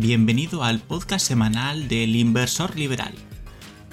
Bienvenido 0.00 0.62
al 0.62 0.78
podcast 0.78 1.26
semanal 1.26 1.88
del 1.88 2.14
Inversor 2.14 2.76
Liberal, 2.78 3.12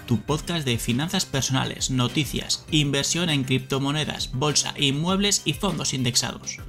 tu 0.05 0.21
podcast 0.21 0.63
de 0.63 0.77
finanzas 0.77 1.25
personales, 1.25 1.89
noticias, 1.89 2.67
inversión 2.69 3.31
en 3.31 3.43
criptomonedas, 3.43 4.31
bolsa, 4.31 4.75
inmuebles 4.77 5.41
y 5.45 5.53
fondos 5.53 5.95
indexados. 5.95 6.59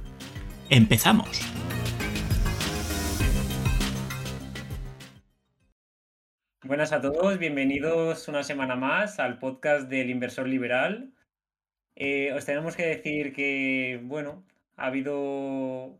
¡Empezamos! 0.71 1.39
Buenas 6.63 6.91
a 6.91 6.99
todos, 6.99 7.37
bienvenidos 7.37 8.27
una 8.27 8.41
semana 8.41 8.75
más 8.75 9.19
al 9.19 9.37
podcast 9.37 9.87
del 9.87 10.09
Inversor 10.09 10.47
Liberal. 10.47 11.13
Eh, 11.95 12.33
os 12.33 12.43
tenemos 12.43 12.75
que 12.75 12.87
decir 12.87 13.33
que, 13.33 14.01
bueno, 14.03 14.43
ha 14.77 14.87
habido 14.87 15.99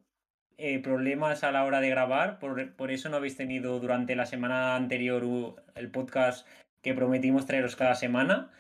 eh, 0.58 0.80
problemas 0.80 1.44
a 1.44 1.52
la 1.52 1.64
hora 1.64 1.82
de 1.82 1.90
grabar, 1.90 2.40
por, 2.40 2.92
eso 2.92 3.10
no 3.10 3.18
habéis 3.18 3.38
tenido 3.38 3.80
durante 3.80 4.16
la 4.16 4.26
semana 4.26 4.76
anterior 4.76 5.24
el 5.76 5.92
podcast 5.92 6.48
que 6.82 6.94
prometimos 6.96 7.46
traeros 7.46 7.76
cada 7.76 7.96
semana. 7.96 8.52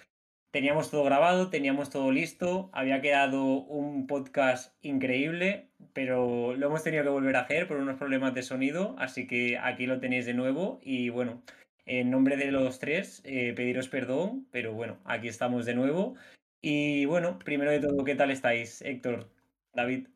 Teníamos 0.51 0.91
todo 0.91 1.03
grabado, 1.03 1.49
teníamos 1.49 1.89
todo 1.89 2.11
listo, 2.11 2.69
había 2.71 3.01
quedado 3.01 3.43
un 3.43 4.07
podcast 4.07 4.73
increíble, 4.81 5.69
pero 5.93 6.55
lo 6.55 6.67
hemos 6.67 6.83
tenido 6.83 7.03
que 7.03 7.09
volver 7.09 7.35
a 7.35 7.41
hacer 7.41 7.67
por 7.67 7.77
unos 7.77 7.97
problemas 7.97 8.33
de 8.33 8.43
sonido, 8.43 8.95
así 8.99 9.27
que 9.27 9.57
aquí 9.57 9.87
lo 9.87 9.99
tenéis 9.99 10.25
de 10.25 10.33
nuevo 10.33 10.79
y 10.83 11.09
bueno, 11.09 11.41
en 11.85 12.11
nombre 12.11 12.37
de 12.37 12.51
los 12.51 12.79
tres, 12.79 13.21
eh, 13.25 13.53
pediros 13.55 13.89
perdón, 13.89 14.47
pero 14.51 14.73
bueno, 14.73 14.99
aquí 15.05 15.27
estamos 15.27 15.65
de 15.65 15.75
nuevo. 15.75 16.15
Y 16.61 17.05
bueno, 17.05 17.39
primero 17.39 17.71
de 17.71 17.79
todo, 17.79 18.03
¿qué 18.03 18.15
tal 18.15 18.31
estáis, 18.31 18.81
Héctor, 18.81 19.29
David? 19.73 20.07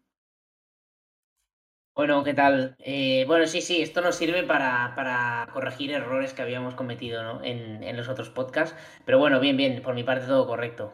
Bueno, 1.93 2.23
¿qué 2.23 2.33
tal? 2.33 2.75
Eh, 2.79 3.25
bueno, 3.27 3.45
sí, 3.47 3.61
sí, 3.61 3.81
esto 3.81 4.01
nos 4.01 4.15
sirve 4.15 4.43
para, 4.43 5.47
corregir 5.51 5.91
errores 5.91 6.33
que 6.33 6.41
habíamos 6.41 6.73
cometido 6.73 7.21
¿no? 7.21 7.43
en, 7.43 7.97
los 7.97 8.07
otros 8.07 8.29
podcasts. 8.29 8.75
Pero 9.05 9.19
bueno, 9.19 9.39
bien, 9.41 9.57
bien, 9.57 9.81
por 9.81 9.93
mi 9.93 10.03
parte 10.03 10.25
todo 10.25 10.47
correcto. 10.47 10.93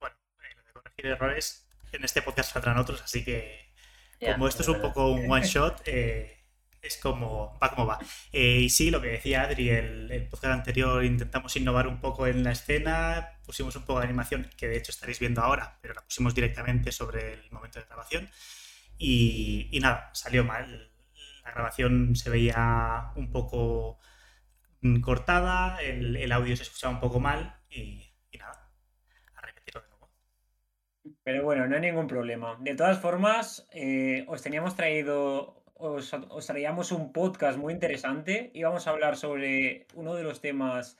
Bueno, 0.00 0.14
eh, 0.42 0.54
lo 0.54 0.62
de 0.64 0.72
corregir 0.72 1.06
errores, 1.06 1.66
en 1.92 2.04
este 2.04 2.20
podcast 2.20 2.52
saldrán 2.52 2.78
otros, 2.78 3.00
así 3.02 3.24
que 3.24 3.72
como 4.20 4.46
esto 4.46 4.62
es 4.62 4.68
un 4.68 4.80
poco 4.80 5.10
un 5.10 5.30
one 5.30 5.46
shot, 5.46 5.82
eh, 5.86 6.38
es 6.82 6.98
como 6.98 7.58
va 7.60 7.70
como 7.70 7.86
va. 7.86 7.98
y 8.30 8.68
sí, 8.68 8.90
lo 8.90 9.00
que 9.00 9.08
decía 9.08 9.42
Adri, 9.42 9.70
el, 9.70 10.12
el, 10.12 10.28
podcast 10.28 10.52
anterior 10.52 11.04
intentamos 11.04 11.56
innovar 11.56 11.88
un 11.88 12.00
poco 12.00 12.26
en 12.26 12.44
la 12.44 12.52
escena, 12.52 13.40
pusimos 13.46 13.74
un 13.76 13.84
poco 13.84 14.00
de 14.00 14.04
animación, 14.04 14.48
que 14.56 14.68
de 14.68 14.76
hecho 14.76 14.92
estaréis 14.92 15.18
viendo 15.18 15.40
ahora, 15.40 15.78
pero 15.80 15.94
la 15.94 16.02
pusimos 16.02 16.34
directamente 16.34 16.92
sobre 16.92 17.32
el 17.32 17.50
momento 17.50 17.80
de 17.80 17.86
grabación. 17.86 18.30
Y, 19.04 19.80
nada, 19.80 20.10
salió 20.12 20.44
mal. 20.44 20.92
La 21.44 21.50
grabación 21.50 22.14
se 22.14 22.30
veía 22.30 23.10
un 23.16 23.32
poco 23.32 23.98
mm, 24.80 25.00
cortada, 25.00 25.82
el, 25.82 26.30
audio 26.30 26.56
se 26.56 26.62
escuchaba 26.62 26.94
un 26.94 27.00
poco 27.00 27.18
mal 27.18 27.60
y, 27.68 28.14
nada, 28.38 28.70
a 29.34 29.40
repetirlo 29.40 29.80
de 29.80 29.88
nuevo. 29.88 30.10
Pero 31.24 31.42
bueno, 31.42 31.66
no 31.66 31.74
hay 31.74 31.80
ningún 31.80 32.06
problema. 32.06 32.56
De 32.60 32.76
todas 32.76 33.00
formas, 33.00 33.68
eh, 33.72 34.24
os 34.28 34.40
teníamos 34.40 34.76
traído, 34.76 35.64
os, 35.74 36.12
os 36.12 36.46
traíamos 36.46 36.92
un 36.92 37.12
podcast 37.12 37.58
muy 37.58 37.72
interesante. 37.72 38.52
Íbamos 38.54 38.86
a 38.86 38.90
hablar 38.90 39.16
sobre 39.16 39.88
uno 39.94 40.14
de 40.14 40.22
los 40.22 40.40
temas 40.40 40.96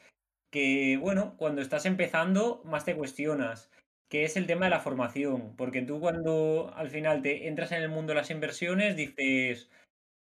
que, 0.50 0.98
bueno, 1.00 1.36
cuando 1.36 1.62
estás 1.62 1.86
empezando, 1.86 2.62
más 2.64 2.84
te 2.84 2.96
cuestionas 2.96 3.70
que 4.12 4.24
es 4.24 4.36
el 4.36 4.46
tema 4.46 4.66
de 4.66 4.70
la 4.70 4.80
formación, 4.80 5.56
porque 5.56 5.80
tú 5.80 5.98
cuando 5.98 6.70
al 6.76 6.90
final 6.90 7.22
te 7.22 7.48
entras 7.48 7.72
en 7.72 7.80
el 7.80 7.88
mundo 7.88 8.12
de 8.12 8.18
las 8.18 8.30
inversiones 8.30 8.94
dices, 8.94 9.70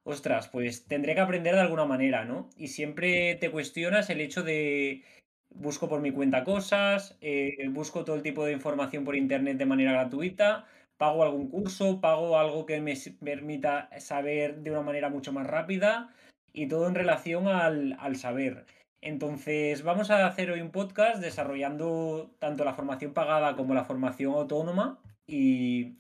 ostras, 0.06 0.48
pues 0.48 0.88
tendré 0.88 1.14
que 1.14 1.20
aprender 1.20 1.56
de 1.56 1.62
alguna 1.62 1.84
manera, 1.86 2.23
¿no? 2.23 2.50
Y 2.55 2.70
siempre 2.70 3.36
te 3.36 3.52
cuestionas 3.52 4.10
el 4.10 4.22
hecho 4.22 4.44
de 4.44 5.04
busco 5.49 5.89
por 5.89 5.99
mi 5.99 6.11
cuenta 6.14 6.45
cosas, 6.45 7.17
eh, 7.20 7.67
busco 7.70 8.05
todo 8.05 8.16
el 8.16 8.23
tipo 8.23 8.45
de 8.45 8.54
información 8.54 9.04
por 9.04 9.17
internet 9.17 9.58
de 9.58 9.66
manera 9.66 9.92
gratuita, 9.92 10.67
pago 10.95 11.23
algún 11.23 11.49
curso, 11.49 11.99
pago 11.99 12.39
algo 12.39 12.66
que 12.66 12.80
me 12.80 12.95
permita 13.26 13.89
saber 13.99 14.61
de 14.61 14.72
una 14.72 14.83
manera 14.83 15.10
mucho 15.10 15.33
más 15.33 15.48
rápida 15.48 16.16
y 16.54 16.70
todo 16.70 16.88
en 16.88 16.95
relación 16.95 17.49
al, 17.49 17.98
al 17.99 18.16
saber. 18.16 18.67
Entonces, 19.02 19.83
vamos 19.83 20.10
a 20.11 20.26
hacer 20.28 20.52
hoy 20.52 20.61
un 20.61 20.72
podcast 20.72 21.22
desarrollando 21.22 22.32
tanto 22.39 22.66
la 22.66 22.73
formación 22.73 23.14
pagada 23.14 23.56
como 23.56 23.73
la 23.73 23.86
formación 23.86 24.33
autónoma. 24.33 25.00
Y, 25.28 25.95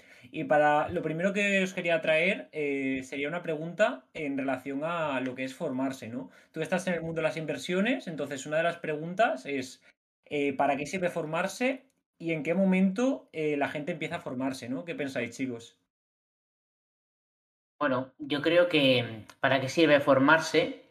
para 0.47 0.89
lo 0.89 1.01
primero 1.01 1.33
que 1.33 1.63
os 1.63 1.73
quería 1.73 2.01
traer 2.01 2.49
eh, 2.51 3.01
sería 3.03 3.29
una 3.29 3.41
pregunta 3.41 4.05
en 4.13 4.37
relación 4.37 4.83
a 4.83 5.19
lo 5.21 5.33
que 5.33 5.45
es 5.45 5.55
formarse, 5.55 6.09
¿no? 6.09 6.29
Tú 6.51 6.61
estás 6.61 6.85
en 6.87 6.93
el 6.93 7.01
mundo 7.01 7.21
de 7.21 7.27
las 7.27 7.37
inversiones, 7.37 8.07
entonces 8.07 8.45
una 8.45 8.57
de 8.57 8.63
las 8.63 8.77
preguntas 8.77 9.45
es 9.45 9.81
eh, 10.25 10.53
¿para 10.53 10.75
qué 10.75 10.85
sirve 10.85 11.09
formarse 11.09 11.85
y 12.19 12.31
en 12.31 12.43
qué 12.43 12.53
momento 12.53 13.29
eh, 13.33 13.57
la 13.57 13.69
gente 13.69 13.91
empieza 13.93 14.17
a 14.17 14.21
formarse, 14.21 14.69
¿no? 14.69 14.85
¿Qué 14.85 14.95
pensáis, 14.95 15.35
chicos? 15.35 15.77
Bueno, 17.79 18.13
yo 18.19 18.41
creo 18.41 18.69
que 18.69 19.25
para 19.39 19.59
qué 19.59 19.69
sirve 19.69 19.99
formarse 19.99 20.84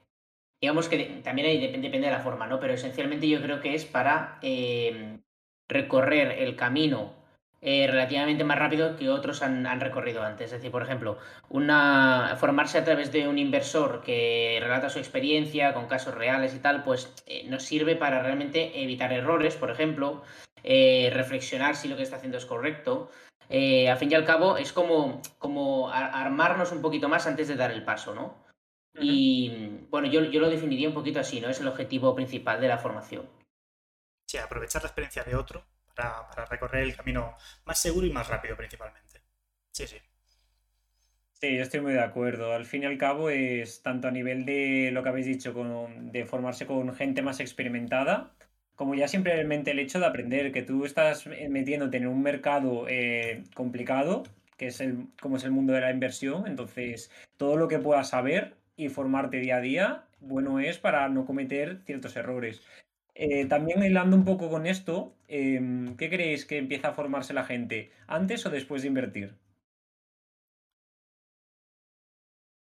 digamos 0.65 0.89
que 0.89 1.21
también 1.23 1.61
depende, 1.61 2.07
de 2.07 2.11
la 2.11 2.21
forma, 2.21 2.47
¿no? 2.47 2.59
Pero 2.59 2.73
esencialmente 2.73 3.29
yo 3.29 3.43
creo 3.43 3.61
que 3.61 3.75
es 3.75 3.85
para 3.85 4.39
em, 4.41 5.21
recorrer 5.69 6.39
el 6.39 6.57
camino 6.57 7.13
eh, 7.61 7.87
relativamente 7.87 8.45
más 8.45 8.59
rápido 8.59 8.97
que 8.97 9.11
otros 9.11 9.43
han, 9.43 9.79
recorrido 9.79 10.23
antes. 10.23 10.47
Es 10.47 10.53
decir, 10.53 10.71
por 10.71 10.83
ejemplo, 10.83 11.19
una, 11.51 12.37
formarse 12.41 12.79
a 12.79 12.85
través 12.85 13.13
de 13.13 13.29
un 13.29 13.37
inversor 13.37 14.01
que 14.03 14.59
relata 14.63 14.89
su 14.89 14.99
experiencia 14.99 15.75
con 15.75 15.87
casos 15.87 16.15
reales 16.15 16.55
y 16.55 16.61
tal, 16.61 16.83
pues 16.83 17.13
eh, 17.27 17.45
nos 17.47 17.63
sirve 17.63 17.95
para 17.95 18.23
realmente 18.23 18.83
evitar 18.83 19.13
errores, 19.13 19.57
por 19.57 19.71
ejemplo, 19.71 20.23
eh, 20.63 21.11
reflexionar 21.13 21.77
si 21.77 21.89
lo 21.89 21.97
que 21.99 22.05
está 22.05 22.17
haciendo 22.17 22.39
es 22.39 22.47
correcto. 22.47 23.11
a 23.51 23.97
fin 23.97 24.11
y 24.11 24.15
al 24.15 24.25
cabo, 24.25 24.57
es 24.57 24.73
como, 24.73 25.21
como 25.39 25.91
armarnos 25.91 26.73
un 26.73 26.81
poquito 26.81 27.11
más 27.11 27.27
antes 27.27 27.49
de 27.49 27.57
dar 27.57 27.71
el 27.71 27.85
paso, 27.85 28.15
¿no? 28.15 28.44
Y 29.01 29.87
bueno, 29.91 30.09
yo, 30.09 30.23
yo 30.25 30.41
lo 30.41 30.49
definiría 30.49 30.89
un 30.89 30.95
poquito 30.95 31.21
así, 31.21 31.41
¿no? 31.41 31.49
Es 31.49 31.61
el 31.61 31.69
objetivo 31.69 32.15
principal 32.15 32.61
de 32.61 32.69
la 32.69 32.79
formación. 32.79 33.29
Sí, 34.27 34.39
aprovechar 34.39 34.83
la 34.83 34.89
experiencia 34.89 35.25
de 35.25 35.35
otro 35.35 35.65
para, 35.95 36.47
recorrer 36.47 36.85
el 36.85 36.97
camino 36.97 37.35
más 37.65 37.79
seguro 37.79 38.07
y 38.07 38.13
más 38.13 38.29
rápido 38.29 38.57
principalmente. 38.57 39.21
Sí, 39.73 39.87
sí. 39.87 39.97
Sí, 41.33 41.57
yo 41.57 41.63
estoy 41.63 41.81
muy 41.81 41.93
de 41.93 42.01
acuerdo. 42.01 42.53
Al 42.53 42.65
fin 42.65 42.85
y 42.85 42.87
al 42.87 42.97
cabo 42.97 43.29
es 43.29 43.83
tanto 43.83 44.09
a 44.09 44.11
nivel 44.11 44.45
de 44.45 44.91
lo 44.93 45.03
que 45.03 45.09
habéis 45.09 45.27
dicho, 45.27 45.53
con, 45.53 46.11
de 46.11 46.25
formarse 46.25 46.67
con 46.67 46.95
gente 46.95 47.23
más 47.23 47.41
experimentada, 47.41 48.35
como 48.77 48.95
ya 48.95 49.09
simplemente 49.09 49.73
el 49.73 49.79
hecho 49.79 49.99
de 49.99 50.07
aprender 50.07 50.53
que 50.53 50.63
tú 50.63 50.85
estás 50.85 51.27
metiéndote 51.27 51.99
en 51.99 52.07
un 52.07 52.23
mercado 52.23 52.87
eh, 52.89 53.45
complicado, 53.55 54.23
que 54.57 54.69
es 54.69 54.81
el, 54.81 55.09
como 55.21 55.37
es 55.37 55.45
el 55.45 55.51
mundo 55.51 55.73
de 55.73 55.81
la 55.81 55.91
inversión, 55.91 56.47
entonces 56.47 57.11
todo 57.37 57.57
lo 57.57 57.69
que 57.69 57.79
puedas 57.79 58.09
saber 58.09 58.57
y 58.77 58.89
formarte 58.89 59.39
día 59.39 59.57
a 59.57 59.61
día, 59.61 60.05
bueno 60.21 60.61
es 60.61 60.79
para 60.79 61.09
no 61.09 61.27
cometer 61.27 61.83
ciertos 61.85 62.17
errores. 62.17 62.63
Eh, 63.15 63.47
también 63.47 63.83
hilando 63.83 64.17
un 64.17 64.25
poco 64.25 64.51
con 64.51 64.67
esto, 64.67 65.15
em, 65.29 65.97
¿qué 65.97 66.11
creéis 66.11 66.45
que 66.47 66.59
empieza 66.59 66.89
a 66.89 66.95
formarse 66.95 67.33
la 67.33 67.45
gente? 67.45 67.93
¿Antes 68.09 68.45
o 68.47 68.51
después 68.51 68.83
de 68.83 68.89
invertir? 68.89 69.35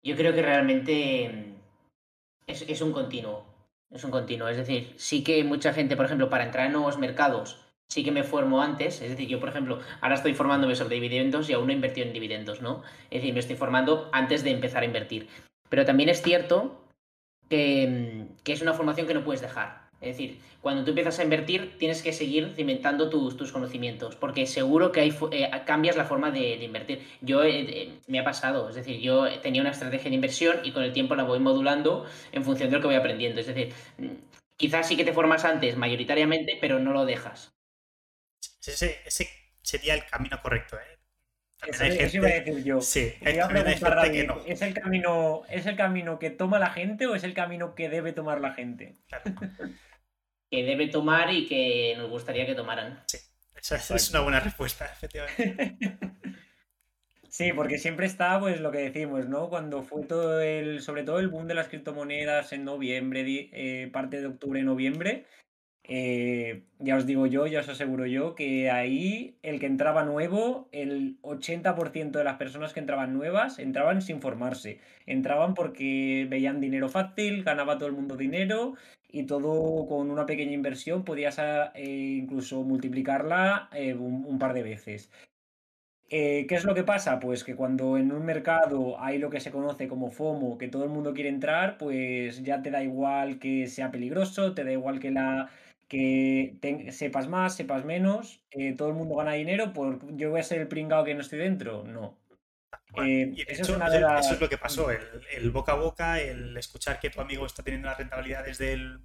Yo 0.03 0.15
creo 0.15 0.33
que 0.33 0.41
realmente 0.41 1.25
em, 1.25 1.55
es, 2.45 2.61
es, 2.63 2.81
un 2.81 2.93
continuo. 2.93 3.45
Es 3.91 4.03
un 4.03 4.11
continuo. 4.11 4.47
Es 4.47 4.57
decir, 4.57 4.93
sí 4.97 5.23
que 5.23 5.43
mucha 5.43 5.73
gente, 5.73 5.95
por 5.95 6.05
ejemplo, 6.05 6.29
para 6.29 6.45
entrar 6.45 6.67
en 6.67 6.73
nuevos 6.73 6.97
mercados, 6.99 7.65
sí 7.89 8.03
que 8.03 8.11
me 8.11 8.23
formo 8.23 8.61
antes. 8.61 9.01
Es 9.01 9.09
decir, 9.09 9.27
yo, 9.27 9.39
por 9.39 9.49
ejemplo, 9.49 9.79
ahora 10.01 10.15
estoy 10.15 10.33
formándome 10.35 10.75
sobre 10.75 10.95
dividendos 10.95 11.49
y 11.49 11.53
aún 11.53 11.67
no 11.67 11.71
he 11.71 11.75
invertido 11.75 12.05
en 12.07 12.13
dividendos, 12.13 12.61
¿no? 12.61 12.83
Es 13.09 13.21
decir, 13.21 13.33
me 13.33 13.39
estoy 13.39 13.55
formando 13.55 14.09
antes 14.13 14.43
de 14.43 14.51
empezar 14.51 14.83
a 14.83 14.85
invertir. 14.85 15.27
Pero 15.69 15.85
también 15.85 16.09
es 16.09 16.21
cierto 16.21 16.87
que, 17.49 18.27
es 18.45 18.61
una 18.61 18.73
formación 18.73 19.07
que 19.07 19.13
no 19.13 19.23
puedes 19.23 19.41
dejar. 19.41 19.87
Es 19.99 20.09
decir, 20.09 20.39
cuando 20.61 20.83
tú 20.83 20.91
empiezas 20.91 21.17
a 21.17 21.23
invertir, 21.23 21.77
tienes 21.79 22.03
que 22.03 22.13
seguir 22.13 22.53
cimentando 22.55 23.09
tus, 23.09 23.35
tus 23.35 23.51
conocimientos, 23.51 24.15
porque 24.15 24.45
seguro 24.45 24.91
que 24.91 24.99
hay, 24.99 25.15
eh, 25.31 25.49
cambias 25.65 25.95
la 25.95 26.05
forma 26.05 26.29
de, 26.29 26.63
invertir. 26.63 27.01
Yo 27.21 27.43
eh, 27.43 27.61
eh, 27.61 27.99
me 28.07 28.19
ha 28.19 28.23
pasado, 28.23 28.69
es 28.69 28.75
decir, 28.75 28.99
yo 28.99 29.27
tenía 29.41 29.61
una 29.61 29.71
estrategia 29.71 30.09
de 30.09 30.15
inversión 30.15 30.59
y 30.63 30.71
con 30.71 30.83
el 30.83 30.93
tiempo 30.93 31.15
la 31.15 31.23
voy 31.23 31.39
modulando 31.39 32.05
en 32.31 32.43
función 32.43 32.69
de 32.69 32.75
lo 32.75 32.81
que 32.81 32.87
voy 32.87 32.95
aprendiendo. 32.95 33.41
Es 33.41 33.47
decir, 33.47 33.73
mm, 33.97 34.07
quizás 34.55 34.87
sí 34.87 34.95
que 34.95 35.05
te 35.05 35.13
formas 35.13 35.45
antes 35.45 35.75
mayoritariamente, 35.77 36.59
pero 36.61 36.77
no 36.77 36.93
lo 36.93 37.05
dejas. 37.05 37.55
Ese, 38.63 39.01
ese 39.05 39.29
sería 39.63 39.95
el 39.95 40.05
camino 40.05 40.39
correcto, 40.41 40.77
¿eh? 40.77 40.96
Eso, 41.69 42.17
iba 42.17 42.27
a 42.27 42.31
decir 42.31 42.63
yo. 42.63 42.81
Sí, 42.81 43.13
¿Es 43.21 43.37
el, 43.37 44.73
camino, 44.73 45.43
¿Es 45.49 45.65
el 45.65 45.75
camino 45.75 46.19
que 46.19 46.29
toma 46.29 46.59
la 46.59 46.69
gente 46.69 47.07
o 47.07 47.15
es 47.15 47.23
el 47.23 47.33
camino 47.33 47.75
que 47.75 47.89
debe 47.89 48.13
tomar 48.13 48.41
la 48.41 48.53
gente? 48.53 48.95
que 50.51 50.63
debe 50.63 50.87
tomar 50.87 51.33
y 51.33 51.47
que 51.47 51.95
nos 51.97 52.09
gustaría 52.09 52.45
que 52.45 52.55
tomaran. 52.55 53.03
Sí, 53.07 53.17
esa, 53.59 53.95
es 53.95 54.09
una 54.11 54.21
buena 54.21 54.39
respuesta, 54.39 54.85
efectivamente. 54.85 55.97
Sí, 57.29 57.53
porque 57.53 57.77
siempre 57.77 58.07
está, 58.07 58.39
pues 58.39 58.61
lo 58.61 58.71
que 58.71 58.79
decimos, 58.79 59.27
¿no? 59.27 59.47
Cuando 59.47 59.83
fue 59.83 60.03
todo 60.05 60.41
el, 60.41 60.81
sobre 60.81 61.03
todo 61.03 61.19
el 61.19 61.27
boom 61.27 61.45
de 61.45 61.53
las 61.53 61.67
criptomonedas 61.67 62.51
en 62.51 62.65
noviembre, 62.65 63.49
eh, 63.53 63.89
parte 63.93 64.21
de 64.21 64.25
octubre, 64.25 64.63
noviembre, 64.63 65.27
eh, 65.89 66.63
ya 66.79 66.97
os 66.97 67.05
digo 67.05 67.27
yo, 67.27 67.47
ya 67.47 67.61
os 67.61 67.69
aseguro 67.69 68.05
yo, 68.05 68.35
que 68.35 68.69
ahí 68.69 69.37
el 69.41 69.59
que 69.59 69.67
entraba 69.67 70.03
nuevo, 70.03 70.67
el 70.73 71.17
80% 71.21 72.11
de 72.11 72.23
las 72.25 72.35
personas 72.35 72.73
que 72.73 72.81
entraban 72.81 73.13
nuevas, 73.13 73.57
entraban 73.57 74.01
sin 74.01 74.21
formarse. 74.21 74.79
Entraban 75.05 75.53
porque 75.53 76.27
veían 76.29 76.59
dinero 76.59 76.89
fácil, 76.89 77.43
ganaba 77.43 77.77
todo 77.77 77.87
el 77.87 77.95
mundo 77.95 78.17
dinero 78.17 78.73
y 79.09 79.23
todo 79.23 79.87
con 79.87 80.11
una 80.11 80.25
pequeña 80.25 80.51
inversión 80.51 81.05
podías 81.05 81.39
eh, 81.39 82.19
incluso 82.21 82.63
multiplicarla 82.63 83.69
eh, 83.71 83.93
un, 83.93 84.37
par 84.39 84.53
de 84.53 84.63
veces. 84.63 85.09
¿Qué 86.09 86.47
es 86.49 86.63
lo 86.63 86.73
que 86.73 86.83
pasa? 86.83 87.19
Pues 87.19 87.43
que 87.43 87.55
cuando 87.55 87.97
en 87.97 88.13
un 88.13 88.25
mercado 88.25 88.99
hay 89.01 89.17
lo 89.17 89.29
que 89.29 89.41
se 89.41 89.51
conoce 89.51 89.89
como 89.89 90.09
FOMO, 90.09 90.57
que 90.57 90.69
todo 90.69 90.85
el 90.85 90.89
mundo 90.89 91.13
quiere 91.13 91.29
entrar, 91.29 91.77
pues 91.77 92.43
ya 92.43 92.61
te 92.61 92.71
da 92.71 92.81
igual 92.81 93.39
que 93.39 93.67
sea 93.67 93.91
peligroso, 93.91 94.53
te 94.53 94.63
da 94.63 94.71
igual 94.71 94.99
que 95.01 95.11
la 95.11 95.49
que 95.87 96.57
sepas 96.91 97.27
más, 97.27 97.55
sepas 97.55 97.85
menos, 97.85 98.41
eh, 98.51 98.73
todo 98.75 98.89
el 98.89 98.95
mundo 98.95 99.15
gana 99.15 99.33
dinero, 99.33 99.73
por 99.73 100.15
yo 100.15 100.31
voy 100.31 100.39
a 100.39 100.43
ser 100.43 100.59
el 100.59 100.67
pringado 100.67 101.05
que 101.05 101.15
no 101.15 101.21
estoy 101.21 101.39
dentro. 101.39 101.83
No. 101.83 102.19
Eh, 103.03 103.33
eso, 103.47 103.77
es 103.77 104.41
lo 104.41 104.49
que 104.49 104.57
pasó, 104.57 104.89
el, 104.91 105.51
boca 105.51 105.73
a 105.73 105.75
boca, 105.75 106.19
el 106.19 106.57
escuchar 106.57 106.99
que 106.99 107.09
tu 107.09 107.21
amigo 107.21 107.45
está 107.45 107.63
teniendo 107.63 107.87
las 107.87 107.97
rentabilidades 107.97 108.57
del 108.57 108.99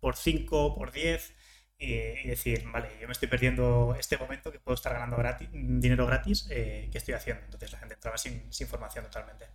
por 0.00 0.16
5, 0.16 0.74
por 0.74 0.92
10 0.92 1.34
y 1.80 2.26
decir, 2.26 2.64
vale, 2.72 2.88
yo 3.00 3.06
me 3.06 3.12
estoy 3.12 3.28
perdiendo 3.28 3.94
este 3.98 4.16
momento 4.16 4.50
que 4.50 4.58
puedo 4.58 4.74
estar 4.74 4.92
ganando 4.92 5.16
gratis, 5.16 5.48
dinero 5.52 6.06
gratis, 6.06 6.48
eh, 6.50 6.88
¿qué 6.90 6.98
estoy 6.98 7.14
haciendo? 7.14 7.44
Entonces 7.44 7.70
la 7.72 7.78
gente 7.78 7.94
entraba 7.94 8.18
sin, 8.18 8.52
sin 8.52 8.66
formación 8.66 9.04
totalmente. 9.04 9.46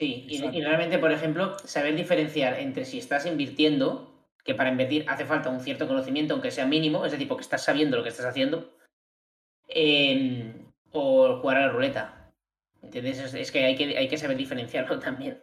Sí, 0.00 0.26
y, 0.28 0.44
y, 0.44 0.60
realmente, 0.62 0.98
por 0.98 1.12
ejemplo, 1.12 1.56
saber 1.64 1.94
diferenciar 1.94 2.58
entre 2.58 2.84
si 2.84 2.98
estás 2.98 3.26
invirtiendo 3.26 4.11
que 4.44 4.54
para 4.54 4.70
invertir 4.70 5.04
hace 5.08 5.24
falta 5.24 5.50
un 5.50 5.60
cierto 5.60 5.86
conocimiento, 5.86 6.34
aunque 6.34 6.50
sea 6.50 6.66
mínimo, 6.66 7.04
es 7.04 7.12
decir, 7.12 7.28
porque 7.28 7.42
estás 7.42 7.64
sabiendo 7.64 7.96
lo 7.96 8.02
que 8.02 8.08
estás 8.08 8.26
haciendo, 8.26 8.76
o 10.90 11.38
jugar 11.40 11.56
a 11.56 11.66
la 11.66 11.72
ruleta. 11.72 12.32
¿Entiendes? 12.82 13.34
Es, 13.34 13.52
que 13.52 13.64
hay, 13.64 13.76
que 13.76 13.96
hay 13.96 14.08
que 14.08 14.18
saber 14.18 14.36
diferenciarlo 14.36 14.98
también. 15.00 15.40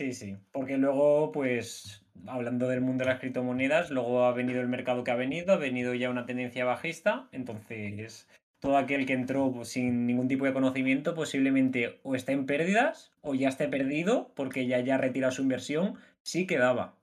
Sí, 0.00 0.12
sí, 0.12 0.36
porque 0.50 0.78
luego, 0.78 1.30
pues, 1.30 2.04
hablando 2.26 2.66
del 2.66 2.80
mundo 2.80 3.04
de 3.04 3.10
las 3.10 3.20
criptomonedas, 3.20 3.90
luego 3.90 4.24
ha 4.24 4.32
venido 4.32 4.60
el 4.60 4.66
mercado 4.66 5.04
que 5.04 5.12
ha 5.12 5.16
venido, 5.16 5.52
ha 5.52 5.58
venido 5.58 5.94
ya 5.94 6.10
una 6.10 6.26
tendencia 6.26 6.64
bajista, 6.64 7.28
entonces 7.30 8.26
todo 8.58 8.76
aquel 8.76 9.06
que 9.06 9.12
entró 9.12 9.52
pues, 9.52 9.68
sin 9.68 10.06
ningún 10.06 10.28
tipo 10.28 10.44
de 10.44 10.52
conocimiento 10.52 11.14
posiblemente 11.14 12.00
o 12.02 12.14
está 12.16 12.32
en 12.32 12.46
pérdidas 12.46 13.12
o 13.20 13.34
ya 13.34 13.48
esté 13.48 13.68
perdido 13.68 14.32
porque 14.34 14.66
ya 14.66 14.76
haya 14.76 14.98
retirado 14.98 15.32
su 15.32 15.42
inversión, 15.42 15.98
sí 16.22 16.46
quedaba 16.46 16.94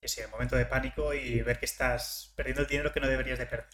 ese 0.00 0.24
el 0.24 0.30
momento 0.30 0.56
de 0.56 0.66
pánico 0.66 1.14
y 1.14 1.40
ver 1.42 1.58
que 1.58 1.66
estás 1.66 2.32
perdiendo 2.36 2.62
el 2.62 2.68
dinero 2.68 2.92
que 2.92 3.00
no 3.00 3.08
deberías 3.08 3.38
de 3.38 3.46
perder. 3.46 3.68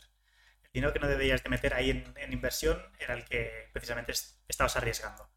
El 0.65 0.71
dinero 0.73 0.93
que 0.93 1.01
no 1.01 1.09
deberías 1.09 1.43
de 1.43 1.51
meter 1.51 1.75
ahí 1.75 1.91
en 1.91 2.33
inversión 2.33 2.81
era 2.99 3.15
el 3.15 3.25
que 3.25 3.69
precisamente 3.73 4.13
estabas 4.49 4.77
arriesgando. 4.77 5.29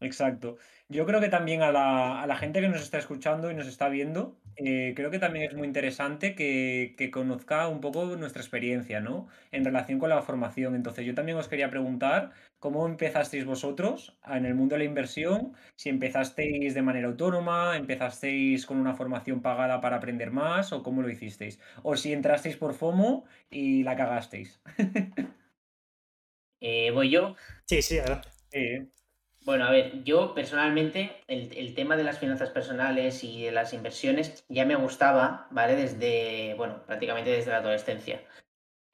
Exacto. 0.00 0.58
Yo 0.90 1.06
creo 1.06 1.20
que 1.20 1.30
también 1.30 1.62
a 1.62 1.72
la, 1.72 2.36
gente 2.36 2.60
que 2.60 2.68
nos 2.68 2.82
está 2.82 2.98
escuchando 2.98 3.50
y 3.50 3.54
nos 3.54 3.66
está 3.66 3.88
viendo, 3.88 4.38
eh, 4.56 4.92
creo 4.94 5.10
que 5.10 5.18
también 5.18 5.46
es 5.46 5.54
muy 5.54 5.66
interesante 5.66 6.34
que, 6.34 7.10
conozca 7.10 7.68
un 7.68 7.80
poco 7.80 8.16
nuestra 8.16 8.42
experiencia, 8.42 9.00
¿no? 9.00 9.26
En 9.50 9.64
relación 9.64 9.98
con 9.98 10.10
la 10.10 10.20
formación. 10.22 10.74
Entonces, 10.74 11.06
yo 11.06 11.14
también 11.14 11.38
os 11.38 11.48
quería 11.48 11.70
preguntar 11.70 12.32
cómo 12.58 12.86
empezasteis 12.86 13.46
vosotros 13.46 14.18
en 14.26 14.44
el 14.44 14.54
mundo 14.54 14.74
de 14.74 14.80
la 14.80 14.84
inversión, 14.84 15.54
si 15.74 15.88
empezasteis 15.88 16.74
de 16.74 16.82
manera 16.82 17.08
autónoma, 17.08 17.76
empezasteis 17.78 18.66
con 18.66 18.76
una 18.78 18.94
formación 18.94 19.40
pagada 19.40 19.80
para 19.80 19.96
aprender 19.96 20.30
más, 20.32 20.72
o 20.72 20.82
cómo 20.82 21.00
lo 21.00 21.10
hicisteis. 21.10 21.60
O 21.82 21.96
si 21.96 22.12
entrasteis 22.12 22.56
por 22.56 22.74
FOMO 22.74 23.24
y 23.50 23.82
la 23.84 23.96
cagasteis. 23.96 24.60
Eh, 26.66 26.90
¿Voy 26.92 27.10
yo? 27.10 27.36
Sí, 27.66 27.82
sí, 27.82 27.98
adelante. 27.98 28.30
Bueno, 29.44 29.66
a 29.66 29.70
ver, 29.70 30.02
yo 30.04 30.34
personalmente 30.34 31.22
el, 31.28 31.74
tema 31.74 31.96
de 31.96 32.04
las 32.04 32.18
finanzas 32.18 32.48
personales 32.48 33.22
y 33.24 33.44
de 33.44 33.52
las 33.52 33.74
inversiones 33.74 34.44
ya 34.48 34.64
me 34.64 34.74
gustaba, 34.74 35.48
¿vale? 35.50 35.76
Desde, 35.76 36.54
bueno, 36.56 36.82
prácticamente 36.86 37.30
desde 37.30 37.50
la 37.50 37.58
adolescencia. 37.58 38.22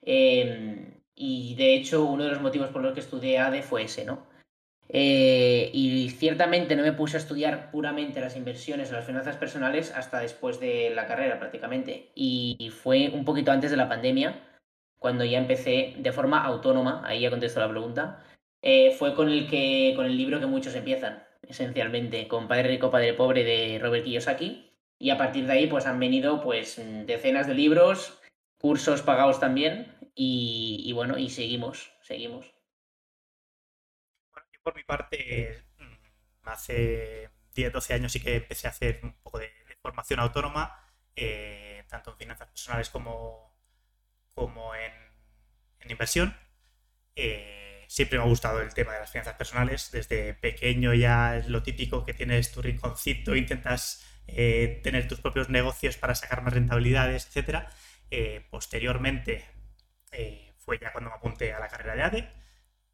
Em, 0.03 0.95
y 1.15 1.55
de 1.55 1.75
hecho, 1.75 2.05
uno 2.05 2.25
de 2.25 2.31
los 2.31 2.41
motivos 2.41 2.71
por 2.71 2.83
los 2.83 2.95
que 2.95 3.01
estudié 3.01 3.39
ADE 3.39 3.63
fue 3.63 3.85
ese, 3.85 4.05
¿no? 4.05 4.27
Eh, 4.89 5.71
y 5.73 6.11
ciertamente 6.11 6.75
no 6.75 6.83
me 6.83 6.93
puse 6.93 7.17
a 7.17 7.21
estudiar 7.21 7.71
puramente 7.71 8.21
las 8.21 8.37
inversiones 8.37 8.91
o 8.91 8.95
las 8.95 9.07
finanzas 9.07 9.37
personales 9.37 9.93
hasta 9.95 10.19
después 10.19 10.59
de 10.59 10.91
la 10.91 11.07
carrera 11.07 11.39
prácticamente. 11.39 12.11
Y 12.17 12.73
fue 12.83 13.11
un 13.11 13.25
poquito 13.25 13.53
antes 13.53 13.71
de 13.71 13.77
la 13.77 13.89
pandemia, 13.89 14.35
cuando 14.99 15.25
ya 15.25 15.39
empecé 15.39 15.95
de 15.99 16.13
forma 16.13 16.45
autónoma, 16.45 17.03
ahí 17.07 17.21
ya 17.21 17.31
contesto 17.31 17.61
la 17.61 17.71
pregunta, 17.71 18.25
eh, 18.63 18.95
fue 18.99 19.15
con 19.15 19.29
el, 19.29 19.49
que, 19.49 19.93
con 19.97 20.07
el 20.07 20.17
libro 20.17 20.41
que 20.41 20.47
muchos 20.47 20.75
empiezan, 20.75 21.25
esencialmente, 21.43 22.29
con 22.29 22.49
Padre 22.49 22.69
Rico, 22.69 22.91
Padre 22.91 23.15
Pobre 23.15 23.45
de 23.45 23.79
Robert 23.79 24.05
Kiyosaki. 24.05 24.77
Y 24.99 25.11
a 25.11 25.17
partir 25.17 25.47
de 25.47 25.53
ahí, 25.53 25.67
pues 25.67 25.87
han 25.87 25.99
venido 25.99 26.43
pues 26.43 26.81
decenas 27.07 27.47
de 27.47 27.55
libros, 27.55 28.21
cursos 28.59 29.01
pagados 29.03 29.41
también, 29.41 29.97
y, 30.15 30.93
bueno, 30.93 31.17
y 31.17 31.31
seguimos, 31.31 31.91
seguimos. 32.03 32.45
Yo 34.53 34.61
por 34.63 34.75
mi 34.75 34.85
parte, 34.85 35.65
mm, 35.79 36.49
hace 36.49 37.31
10, 37.55 37.73
12 37.73 37.95
años 37.95 38.13
sí 38.13 38.21
que 38.21 38.37
empecé 38.37 38.67
a 38.67 38.71
hacer 38.71 39.01
un 39.03 39.15
poco 39.23 39.39
de, 39.39 39.51
formación 39.81 40.21
autónoma, 40.21 40.77
eh, 41.17 41.85
tanto 41.89 42.11
en 42.11 42.19
finanzas 42.19 42.49
personales 42.49 42.91
como, 42.91 43.57
como 44.35 44.75
en, 44.75 44.93
en 45.81 45.91
inversión. 45.91 46.37
Eh, 47.17 47.60
siempre 47.91 48.19
me 48.19 48.25
ha 48.25 48.29
gustado 48.29 48.61
el 48.61 48.73
tema 48.73 48.93
de 48.93 49.01
las 49.01 49.11
finanzas 49.11 49.35
personales. 49.35 49.91
Desde 49.91 50.35
pequeño 50.35 50.95
ya 50.95 51.37
es 51.37 51.49
lo 51.49 51.65
típico 51.65 52.05
que 52.05 52.15
tienes 52.15 52.53
tu 52.53 52.63
rinconcito, 52.63 53.35
intentas 53.35 54.07
eh, 54.29 54.81
tener 54.85 55.09
tus 55.09 55.21
propios 55.21 55.49
negocios 55.49 55.97
para 55.97 56.15
sacar 56.15 56.43
más 56.43 56.55
rentabilidades, 56.55 57.29
etc. 57.35 57.65
Eh, 58.09 58.47
posteriormente 58.49 59.45
eh, 60.13 60.55
fue 60.59 60.79
ya 60.79 60.93
cuando 60.93 61.11
me 61.11 61.17
apunté 61.17 61.53
a 61.53 61.59
la 61.59 61.67
carrera 61.67 61.97
de 61.97 62.03
ADE 62.03 62.33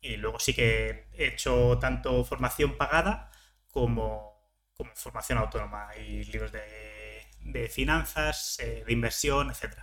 y 0.01 0.17
luego 0.17 0.39
sí 0.39 0.55
que 0.55 1.09
he 1.13 1.27
hecho 1.27 1.79
tanto 1.79 2.25
formación 2.25 2.79
pagada 2.79 3.31
como, 3.69 4.51
como 4.73 4.93
formación 4.95 5.37
autónoma 5.37 5.95
y 5.95 6.25
libros 6.25 6.53
de, 6.53 7.23
de 7.41 7.69
finanzas, 7.69 8.57
de 8.59 8.91
inversión, 8.91 9.51
etc. 9.51 9.77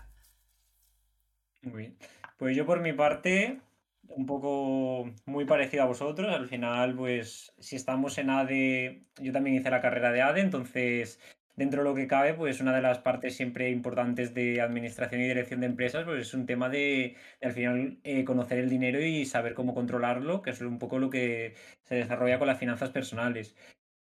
Muy 1.62 1.82
bien. 1.82 1.98
Pues 2.38 2.58
yo 2.58 2.66
por 2.66 2.80
mi 2.80 2.94
parte 2.94 3.62
un 4.10 4.26
poco 4.26 5.12
muy 5.26 5.46
parecido 5.46 5.84
a 5.84 5.88
vosotros. 5.88 6.34
Al 6.34 6.48
final, 6.48 6.96
pues 6.96 7.54
si 7.60 7.76
estamos 7.76 8.18
en 8.18 8.30
ADE, 8.30 9.04
yo 9.22 9.32
también 9.32 9.56
hice 9.56 9.70
la 9.70 9.82
carrera 9.82 10.12
de 10.12 10.22
ADE, 10.22 10.42
entonces 10.42 11.20
dentro 11.56 11.84
de 11.84 11.90
lo 11.90 11.96
que 11.96 12.08
cabe, 12.08 12.34
pues 12.34 12.62
una 12.62 12.76
de 12.76 12.82
las 12.82 13.00
partes 13.00 13.36
siempre 13.36 13.70
importantes 13.70 14.34
de 14.34 14.62
administración 14.62 15.22
y 15.22 15.28
dirección 15.28 15.60
de 15.60 15.68
empresas, 15.68 16.04
pues 16.06 16.22
es 16.22 16.34
un 16.34 16.46
tema 16.46 16.70
de, 16.70 17.16
al 17.42 17.52
final 17.54 18.00
eh, 18.04 18.24
conocer 18.24 18.60
el 18.60 18.70
dinero 18.70 19.00
y 19.02 19.26
saber 19.26 19.54
cómo 19.54 19.74
controlarlo, 19.74 20.42
que 20.42 20.52
es 20.52 20.62
un 20.62 20.80
poco 20.80 21.00
lo 21.00 21.10
que 21.10 21.54
se 21.84 21.96
desarrolla 21.96 22.40
con 22.40 22.48
las 22.48 22.60
finanzas 22.60 22.90
personales. 22.90 23.56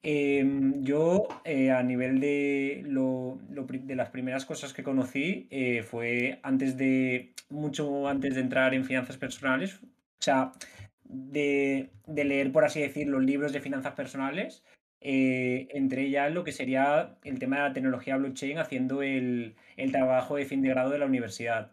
Em, 0.06 0.84
yo, 0.84 1.28
eh, 1.46 1.72
a 1.72 1.82
nivel 1.82 2.20
de, 2.20 2.84
lo, 2.86 3.40
de 3.48 3.96
las 3.96 4.10
primeras 4.10 4.46
cosas 4.46 4.74
que 4.74 4.84
conocí, 4.84 5.48
eh, 5.50 5.82
fue 5.84 6.40
antes 6.44 6.76
de, 6.78 7.34
mucho 7.50 8.08
antes 8.10 8.36
de 8.36 8.42
entrar 8.42 8.74
en 8.74 8.84
finanzas 8.84 9.18
personales, 9.18 9.80
sea, 10.24 10.52
de, 11.04 11.90
leer, 12.08 12.52
por 12.52 12.66
así 12.66 12.82
decirlo, 12.82 13.20
libros 13.20 13.54
de 13.54 13.62
finanzas 13.62 13.94
personales, 13.94 14.64
eh, 15.02 15.68
entré 15.72 16.10
ya 16.10 16.28
en 16.28 16.34
lo 16.34 16.44
que 16.44 16.52
sería 16.52 17.18
el 17.24 17.40
tema 17.40 17.58
de 17.58 17.62
la 17.64 17.74
tecnología 17.74 18.18
blockchain 18.18 18.58
haciendo 18.58 19.04
el, 19.04 19.56
el 19.76 19.92
trabajo 19.92 20.38
de 20.38 20.46
fin 20.46 20.62
de 20.62 20.70
grado 20.70 20.92
de 20.92 21.00
la 21.00 21.06
universidad. 21.06 21.72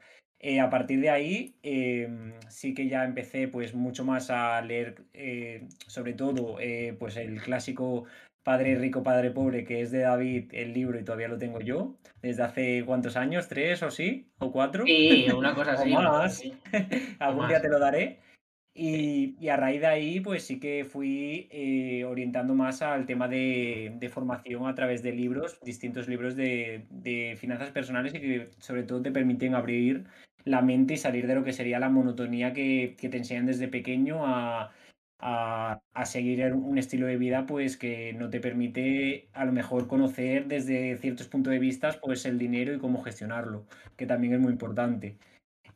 a 0.61 0.71
partir 0.71 1.01
de 1.01 1.11
ahí 1.11 1.55
em, 1.63 2.33
sí 2.49 2.75
que 2.75 2.89
ya 2.89 3.05
empecé 3.05 3.47
pues 3.47 3.75
mucho 3.75 4.05
más 4.05 4.31
a 4.31 4.61
leer 4.63 5.05
sobre 5.87 6.15
todo 6.15 6.57
pues 6.99 7.17
el 7.17 7.41
clásico 7.41 8.07
Padre 8.43 8.75
rico, 8.77 9.03
padre 9.03 9.31
pobre, 9.31 9.65
que 9.65 9.83
es 9.83 9.91
de 9.91 10.01
David 10.01 10.55
el 10.55 10.73
libro 10.73 10.99
y 10.99 11.05
todavía 11.05 11.29
lo 11.29 11.37
tengo 11.37 11.61
yo, 11.61 11.97
desde 12.23 12.43
hace 12.43 12.85
cuántos 12.87 13.17
años, 13.17 13.49
tres 13.49 13.83
o 13.83 13.91
sí, 13.91 14.31
o 14.39 14.51
cuatro. 14.51 14.85
Sí, 14.87 15.27
una 15.37 15.55
cosa 15.55 15.73
así. 15.75 15.93
o 15.93 16.01
más. 16.01 16.43
Algún 17.19 17.49
día 17.49 17.61
te 17.61 17.69
lo 17.69 17.79
daré. 17.79 18.19
Y, 18.73 19.49
a 19.49 19.57
raíz 19.57 19.81
de 19.81 19.87
ahí, 19.87 20.21
pues 20.21 20.45
sí 20.45 20.61
que 20.61 20.85
fui 20.85 21.49
eh, 21.51 22.05
orientando 22.05 22.55
más 22.55 22.83
al 22.83 23.05
tema 23.05 23.27
de, 23.29 24.11
formación 24.13 24.67
a 24.67 24.75
través 24.75 25.03
de 25.03 25.13
libros, 25.13 25.59
distintos 25.63 26.09
libros 26.09 26.37
de, 26.37 27.37
finanzas 27.39 27.71
personales 27.71 28.15
y 28.15 28.21
que 28.21 28.51
sobre 28.59 28.85
todo 28.85 29.03
te 29.03 29.11
permiten 29.11 29.55
abrir 29.55 30.05
la 30.45 30.63
mente 30.63 30.95
y 30.95 30.97
salir 30.99 31.27
de 31.27 31.35
lo 31.35 31.45
que 31.45 31.53
sería 31.53 31.81
la 31.81 31.91
monotonía 31.91 32.53
que, 32.53 32.97
te 32.99 33.17
enseñan 33.17 33.47
desde 33.47 33.69
pequeño 33.69 34.25
a, 34.27 34.73
a, 35.19 35.81
seguir 36.07 36.53
un 36.55 36.79
estilo 36.79 37.07
de 37.07 37.17
vida 37.17 37.47
pues 37.47 37.77
que 37.77 38.13
no 38.15 38.31
te 38.31 38.41
permite 38.41 39.29
a 39.33 39.45
lo 39.45 39.53
mejor 39.53 39.87
conocer 39.89 40.47
desde 40.47 40.97
ciertos 40.97 41.29
puntos 41.29 41.53
de 41.53 41.59
vista 41.59 41.91
pues 42.03 42.25
el 42.25 42.39
dinero 42.39 42.73
y 42.73 42.79
cómo 42.79 43.03
gestionarlo, 43.03 43.67
que 43.97 44.07
también 44.07 44.35
es 44.35 44.41
muy 44.41 44.53
importante. 44.53 45.17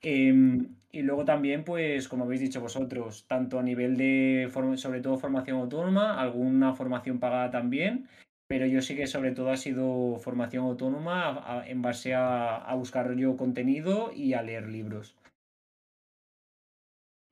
Em, 0.02 0.76
y 0.92 1.02
luego 1.02 1.24
también, 1.24 1.64
pues, 1.64 2.08
como 2.08 2.24
habéis 2.24 2.40
dicho 2.40 2.60
vosotros, 2.60 3.26
tanto 3.26 3.58
a 3.58 3.62
nivel 3.62 3.96
de, 3.96 4.50
sobre 4.76 5.00
todo, 5.00 5.18
formación 5.18 5.58
autónoma, 5.60 6.20
alguna 6.20 6.74
formación 6.74 7.18
pagada 7.18 7.50
también, 7.50 8.08
pero 8.46 8.66
yo 8.66 8.80
sí 8.82 8.94
que 8.96 9.06
sobre 9.06 9.32
todo 9.32 9.50
ha 9.50 9.56
sido 9.56 10.18
formación 10.18 10.64
autónoma 10.64 11.64
en 11.66 11.82
base 11.82 12.14
a, 12.14 12.72
buscar 12.76 13.14
yo 13.16 13.36
contenido 13.36 14.12
y 14.14 14.34
a 14.34 14.42
leer 14.42 14.68
libros. 14.68 15.16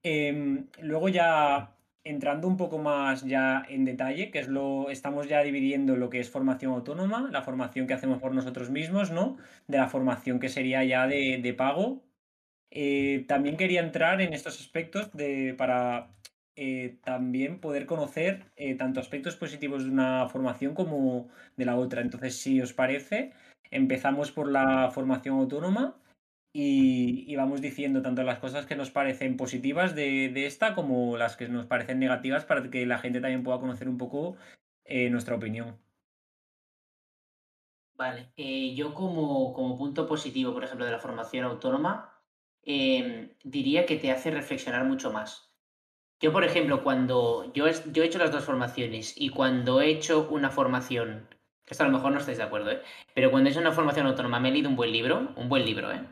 Em, 0.05 0.67
luego 0.81 1.09
ya 1.09 1.77
entrando 2.05 2.49
un 2.49 2.57
poco 2.57 2.79
más 2.79 3.25
ya 3.25 3.65
en 3.69 3.85
detalle, 3.85 4.31
que 4.31 4.41
es 4.41 4.49
lo, 4.49 4.91
estamos 4.91 5.29
ya 5.29 5.43
dividiendo 5.43 5.97
lo 5.97 6.11
que 6.11 6.21
es 6.21 6.31
formación 6.31 6.73
autónoma, 6.73 7.29
la 7.31 7.43
formación 7.43 7.87
que 7.87 7.95
hacemos 7.95 8.21
por 8.21 8.35
nosotros 8.35 8.71
mismos, 8.71 9.11
¿no? 9.11 9.37
De 9.69 9.79
la 9.79 9.89
formación 9.89 10.41
que 10.41 10.49
sería 10.49 10.85
ya 10.85 11.07
de, 11.07 11.55
pago. 11.57 12.03
Eh, 12.75 13.27
también 13.29 13.59
quería 13.59 13.83
entrar 13.83 14.23
en 14.23 14.33
estos 14.33 14.59
aspectos 14.59 15.13
de, 15.13 15.55
para 15.59 16.11
eh, 16.57 16.97
también 17.05 17.61
poder 17.61 17.85
conocer 17.85 18.51
eh, 18.57 18.75
tanto 18.77 18.99
aspectos 18.99 19.37
positivos 19.37 19.85
de 19.85 19.91
una 19.91 20.27
formación 20.31 20.73
como 20.73 21.29
de 21.57 21.67
la 21.67 21.77
otra. 21.77 22.01
Entonces, 22.01 22.41
si 22.41 22.63
os 22.63 22.73
parece, 22.73 23.35
empezamos 23.71 24.33
por 24.33 24.51
la 24.51 24.91
formación 24.91 25.39
autónoma 25.39 26.01
y, 26.55 27.37
vamos 27.37 27.61
diciendo 27.61 28.01
tanto 28.01 28.23
las 28.23 28.39
cosas 28.39 28.65
que 28.65 28.77
nos 28.77 28.91
parecen 28.91 29.37
positivas 29.37 29.95
de, 29.95 30.47
esta 30.47 30.75
como 30.75 31.19
las 31.19 31.37
que 31.37 31.49
nos 31.49 31.67
parecen 31.67 31.99
negativas 31.99 32.47
para 32.47 32.71
que 32.71 32.87
la 32.87 32.99
gente 32.99 33.21
también 33.21 33.43
pueda 33.43 33.61
conocer 33.61 33.89
un 33.89 33.99
poco 33.99 34.37
nuestra 35.11 35.37
opinión. 35.37 35.79
Vale, 37.95 38.33
yo 38.75 38.95
como, 38.95 39.53
como, 39.53 39.79
punto 39.79 40.07
positivo, 40.07 40.53
por 40.53 40.65
ejemplo, 40.65 40.85
de 40.85 40.93
la 40.93 40.99
formación 40.99 41.45
autónoma, 41.45 42.12
em, 42.65 43.31
diría 43.45 43.87
que 43.87 43.97
te 43.97 44.11
hace 44.11 44.31
reflexionar 44.31 44.85
mucho 44.85 45.13
más. 45.13 45.53
Yo, 46.21 46.33
por 46.33 46.45
ejemplo, 46.45 46.85
cuando 46.85 47.53
yo 47.53 47.67
yo 47.93 48.03
he 48.03 48.07
hecho 48.07 48.19
las 48.19 48.31
dos 48.31 48.45
formaciones 48.45 49.15
y 49.17 49.31
cuando 49.31 49.81
he 49.81 49.89
hecho 49.89 50.29
una 50.31 50.51
formación, 50.51 51.29
que 51.65 51.75
esto 51.75 51.83
a 51.83 51.89
lo 51.89 51.93
mejor 51.93 52.13
no 52.13 52.21
estáis 52.21 52.39
de 52.39 52.45
acuerdo, 52.45 52.71
¿eh? 52.71 52.83
pero 53.15 53.31
cuando 53.31 53.49
he 53.49 53.53
hecho 53.53 53.61
una 53.61 53.73
formación 53.73 54.07
autónoma 54.07 54.39
me 54.39 54.51
he 54.51 54.53
leído 54.53 54.69
un 54.69 54.77
buen 54.77 54.93
libro, 54.93 55.33
un 55.37 55.49
buen 55.49 55.65
libro, 55.65 55.91
¿eh? 55.93 56.03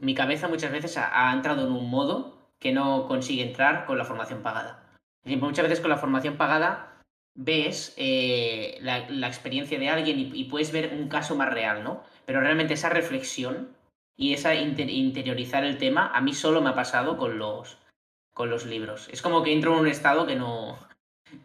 mi 0.00 0.14
cabeza 0.14 0.48
muchas 0.48 0.72
veces 0.72 0.96
ha, 0.96 1.30
entrado 1.32 1.66
en 1.66 1.72
un 1.72 1.90
modo 1.90 2.38
que 2.58 2.72
no 2.72 3.06
consigue 3.06 3.42
entrar 3.42 3.84
con 3.84 3.98
la 3.98 4.04
formación 4.04 4.42
pagada. 4.42 4.82
muchas 5.24 5.64
veces 5.64 5.80
con 5.80 5.90
la 5.90 5.98
formación 5.98 6.36
pagada 6.36 6.90
ves 7.34 7.94
eh, 7.96 8.78
la, 8.80 9.26
experiencia 9.26 9.78
de 9.78 9.88
alguien 9.88 10.18
y, 10.18 10.44
puedes 10.44 10.72
ver 10.72 10.92
un 10.94 11.08
caso 11.08 11.36
más 11.36 11.52
real, 11.52 11.84
¿no? 11.84 12.02
Pero 12.26 12.40
realmente 12.40 12.74
esa 12.74 12.88
reflexión 12.88 13.76
y 14.16 14.34
esa 14.34 14.54
interiorizar 14.54 15.64
el 15.64 15.78
tema 15.78 16.10
a 16.14 16.20
mí 16.20 16.34
solo 16.34 16.60
me 16.60 16.70
ha 16.70 16.74
pasado 16.74 17.16
con 17.16 17.38
los, 17.38 17.78
con 18.32 18.50
los 18.50 18.66
libros. 18.66 19.08
Es 19.10 19.22
como 19.22 19.42
que 19.42 19.52
entro 19.52 19.74
en 19.74 19.80
un 19.80 19.88
estado 19.88 20.26
que 20.26 20.36
no. 20.36 20.78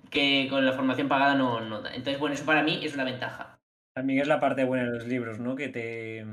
que 0.10 0.48
con 0.50 0.66
la 0.66 0.74
formación 0.74 1.08
pagada 1.08 1.36
no, 1.36 1.62
no 1.62 1.82
da. 1.82 1.94
Entonces, 1.94 2.20
bueno, 2.20 2.36
eso 2.36 2.46
para 2.46 2.64
mí 2.64 2.82
es 2.84 2.94
una 2.94 3.04
ventaja. 3.04 3.60
También 3.94 4.20
es 4.20 4.28
la 4.28 4.40
parte 4.40 4.66
buena 4.66 4.86
de 4.86 4.92
los 4.92 5.08
libros, 5.08 5.40
¿no? 5.40 5.56
Que 5.56 5.70
te, 5.70 6.26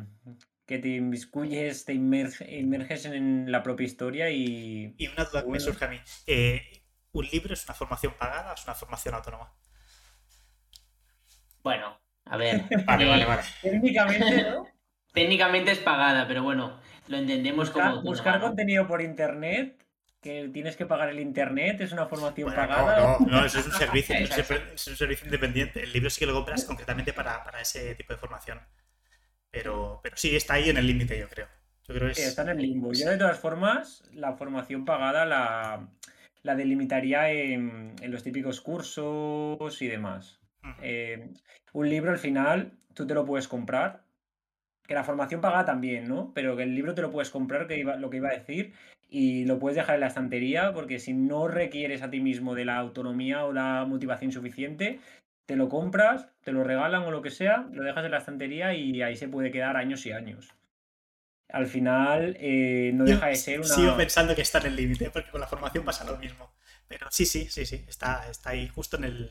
que 0.66 0.78
te 0.78 0.88
inmiscuyes, 0.88 1.84
te 1.84 1.92
inmerges 1.92 3.04
en 3.04 3.52
la 3.52 3.62
propia 3.62 3.84
historia 3.84 4.30
y. 4.30 4.94
Y 4.98 5.06
una 5.08 5.24
duda 5.24 5.44
que 5.44 5.50
me 5.50 5.60
surge 5.60 5.84
a 5.84 5.88
mí. 5.88 6.00
Eh, 6.26 6.82
¿Un 7.12 7.26
libro 7.26 7.54
es 7.54 7.64
una 7.66 7.74
formación 7.74 8.14
pagada 8.18 8.50
o 8.50 8.54
es 8.54 8.64
una 8.64 8.74
formación 8.74 9.14
autónoma? 9.14 9.54
Bueno, 11.62 12.00
a 12.24 12.36
ver. 12.36 12.64
vale, 12.86 13.06
vale, 13.06 13.24
vale. 13.24 13.42
Técnicamente, 13.60 14.50
¿no? 14.50 14.66
Técnicamente 15.12 15.72
es 15.72 15.78
pagada, 15.78 16.26
pero 16.26 16.42
bueno, 16.42 16.80
lo 17.08 17.16
entendemos 17.16 17.70
como. 17.70 18.02
Buscar 18.02 18.40
contenido 18.40 18.86
por 18.86 19.02
internet 19.02 19.82
que 20.22 20.48
tienes 20.52 20.76
que 20.76 20.86
pagar 20.86 21.08
el 21.08 21.18
internet, 21.18 21.80
es 21.80 21.92
una 21.92 22.06
formación 22.06 22.54
pagada. 22.54 23.18
No, 23.18 23.26
no, 23.26 23.44
eso 23.44 23.58
es 23.58 23.66
un 23.66 23.72
servicio, 23.72 24.14
es 24.14 24.86
un 24.86 24.96
servicio 24.96 25.26
independiente. 25.26 25.82
El 25.82 25.92
libro 25.92 26.08
sí 26.10 26.20
que 26.20 26.26
lo 26.26 26.34
compras 26.34 26.64
concretamente 26.64 27.12
para, 27.12 27.42
ese 27.60 27.96
tipo 27.96 28.12
de 28.12 28.18
formación. 28.18 28.60
Pero, 29.50 30.00
pero 30.02 30.16
sí, 30.16 30.34
está 30.36 30.54
ahí 30.54 30.70
en 30.70 30.76
el 30.76 30.86
límite, 30.86 31.18
yo 31.18 31.28
creo. 31.28 31.48
Yo 31.88 31.94
creo 31.94 32.14
sí, 32.14 32.22
está 32.22 32.42
en 32.42 32.50
el 32.50 32.58
limbo. 32.58 32.92
Yo, 32.92 33.10
de 33.10 33.18
todas 33.18 33.38
formas, 33.38 34.04
la 34.12 34.34
formación 34.34 34.84
pagada 34.84 35.26
la, 35.26 35.88
la 36.42 36.54
delimitaría 36.54 37.30
en, 37.30 37.96
los 38.02 38.22
típicos 38.22 38.60
cursos 38.60 39.82
y 39.82 39.88
demás. 39.88 40.40
Eh, 40.80 41.30
un 41.72 41.90
libro 41.90 42.12
al 42.12 42.18
final 42.18 42.78
tú 42.94 43.06
te 43.06 43.14
lo 43.14 43.24
puedes 43.24 43.48
comprar. 43.48 44.01
Que 44.86 44.94
la 44.94 45.04
formación 45.04 45.40
pagada 45.40 45.64
también, 45.64 46.08
¿no? 46.08 46.32
Pero 46.34 46.56
que 46.56 46.64
el 46.64 46.74
libro 46.74 46.94
te 46.94 47.02
lo 47.02 47.10
puedes 47.10 47.30
comprar, 47.30 47.66
que 47.66 47.78
iba, 47.78 47.96
lo 47.96 48.10
que 48.10 48.16
iba 48.18 48.28
a 48.28 48.32
decir, 48.32 48.72
y 49.08 49.44
lo 49.44 49.58
puedes 49.58 49.76
dejar 49.76 49.96
en 49.96 50.00
la 50.00 50.06
estantería 50.06 50.72
porque 50.72 50.98
si 50.98 51.12
no 51.12 51.46
requieres 51.46 52.02
a 52.02 52.10
ti 52.10 52.20
mismo 52.20 52.54
de 52.54 52.64
la 52.64 52.78
autonomía 52.78 53.44
o 53.44 53.52
la 53.52 53.84
motivación 53.84 54.32
suficiente, 54.32 55.00
te 55.46 55.56
lo 55.56 55.68
compras, 55.68 56.28
te 56.42 56.50
lo 56.52 56.64
regalan 56.64 57.02
o 57.02 57.10
lo 57.10 57.20
que 57.20 57.30
sea, 57.30 57.66
lo 57.72 57.82
dejas 57.82 58.04
en 58.04 58.10
la 58.10 58.18
estantería 58.18 58.74
y 58.74 59.02
ahí 59.02 59.16
se 59.16 59.28
puede 59.28 59.50
quedar 59.50 59.76
años 59.76 60.06
y 60.06 60.12
años. 60.12 60.54
Al 61.50 61.66
final 61.66 62.36
eh, 62.40 62.92
no 62.94 63.04
deja 63.04 63.26
de 63.26 63.36
ser 63.36 63.60
una... 63.60 63.68
Sigo 63.68 63.96
pensando 63.96 64.34
que 64.34 64.40
está 64.40 64.58
en 64.60 64.66
el 64.68 64.76
límite 64.76 65.10
porque 65.10 65.30
con 65.30 65.42
la 65.42 65.46
formación 65.46 65.84
pasa 65.84 66.04
lo 66.04 66.16
mismo. 66.16 66.50
Pero 66.88 67.06
sí, 67.10 67.26
sí, 67.26 67.48
sí, 67.50 67.66
sí, 67.66 67.84
está, 67.86 68.26
está 68.30 68.50
ahí 68.50 68.68
justo 68.68 68.96
en, 68.96 69.04
el, 69.04 69.30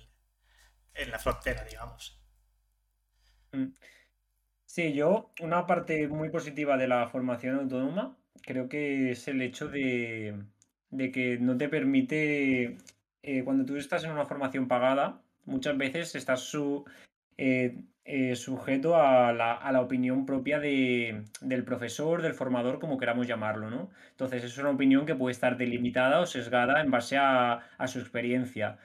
en 0.93 1.09
la 1.09 1.17
frontera, 1.17 1.63
digamos. 1.63 2.21
Mm. 3.51 3.73
Sí, 4.73 4.93
yo, 4.93 5.33
una 5.41 5.67
parte 5.67 6.07
muy 6.07 6.29
positiva 6.29 6.77
de 6.77 6.87
la 6.87 7.05
formación 7.09 7.57
autónoma 7.57 8.15
creo 8.41 8.69
que 8.69 9.11
es 9.11 9.27
el 9.27 9.41
hecho 9.41 9.67
de, 9.67 10.45
que 11.13 11.37
no 11.41 11.57
te 11.57 11.67
permite, 11.67 12.77
eh, 13.21 13.43
cuando 13.43 13.65
tú 13.65 13.75
estás 13.75 14.05
en 14.05 14.11
una 14.11 14.23
formación 14.25 14.69
pagada, 14.69 15.21
muchas 15.43 15.77
veces 15.77 16.15
estás 16.15 16.39
su, 16.39 16.85
eh, 17.37 17.83
eh, 18.05 18.37
sujeto 18.37 18.95
a 18.95 19.33
la, 19.33 19.81
opinión 19.81 20.25
propia 20.25 20.57
de, 20.61 21.25
del 21.41 21.65
profesor, 21.65 22.21
del 22.21 22.33
formador, 22.33 22.79
como 22.79 22.97
queramos 22.97 23.27
llamarlo, 23.27 23.69
¿no? 23.69 23.89
Entonces 24.11 24.41
es 24.45 24.57
una 24.57 24.69
opinión 24.69 25.05
que 25.05 25.15
puede 25.15 25.33
estar 25.33 25.57
delimitada 25.57 26.21
o 26.21 26.25
sesgada 26.25 26.79
en 26.81 26.91
base 26.91 27.17
a, 27.17 27.59
su 27.87 27.99
experiencia. 27.99 28.79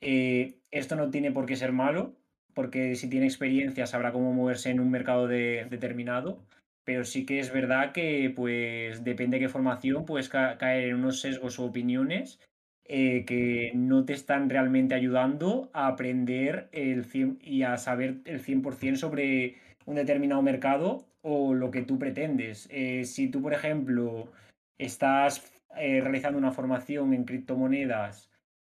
esto 0.00 0.96
no 0.96 1.10
tiene 1.10 1.32
por 1.32 1.46
qué 1.46 1.56
ser 1.56 1.72
malo, 1.72 2.19
porque 2.54 2.94
si 2.96 3.08
tiene 3.08 3.26
experiencia 3.26 3.86
sabrá 3.86 4.12
cómo 4.12 4.32
moverse 4.32 4.70
en 4.70 4.80
un 4.80 4.90
mercado 4.90 5.26
determinado 5.26 6.42
pero 6.84 7.04
sí 7.04 7.24
que 7.26 7.38
es 7.38 7.52
verdad 7.52 7.92
que 7.92 8.32
pues 8.34 9.04
depende 9.04 9.36
de 9.36 9.44
qué 9.44 9.48
formación 9.48 10.04
puedes 10.04 10.28
caer 10.28 10.88
en 10.88 10.96
unos 10.96 11.20
sesgos 11.20 11.58
o 11.58 11.66
opiniones 11.66 12.40
eh, 12.84 13.24
que 13.24 13.70
no 13.74 14.04
te 14.04 14.14
están 14.14 14.50
realmente 14.50 14.96
ayudando 14.96 15.70
a 15.72 15.86
aprender 15.86 16.68
el 16.72 17.06
y 17.40 17.62
a 17.62 17.76
saber 17.76 18.16
el 18.24 18.40
100% 18.42 18.96
sobre 18.96 19.54
un 19.86 19.94
determinado 19.94 20.42
mercado 20.42 21.06
o 21.22 21.54
lo 21.54 21.70
que 21.70 21.82
tú 21.82 21.98
pretendes. 21.98 22.66
Eh, 22.72 23.04
si 23.04 23.28
tú, 23.30 23.42
por 23.42 23.52
ejemplo, 23.52 24.32
estás 24.76 25.62
eh, 25.76 26.00
realizando 26.00 26.38
una 26.38 26.50
formación 26.50 27.14
en 27.14 27.24
criptomonedas 27.24 28.29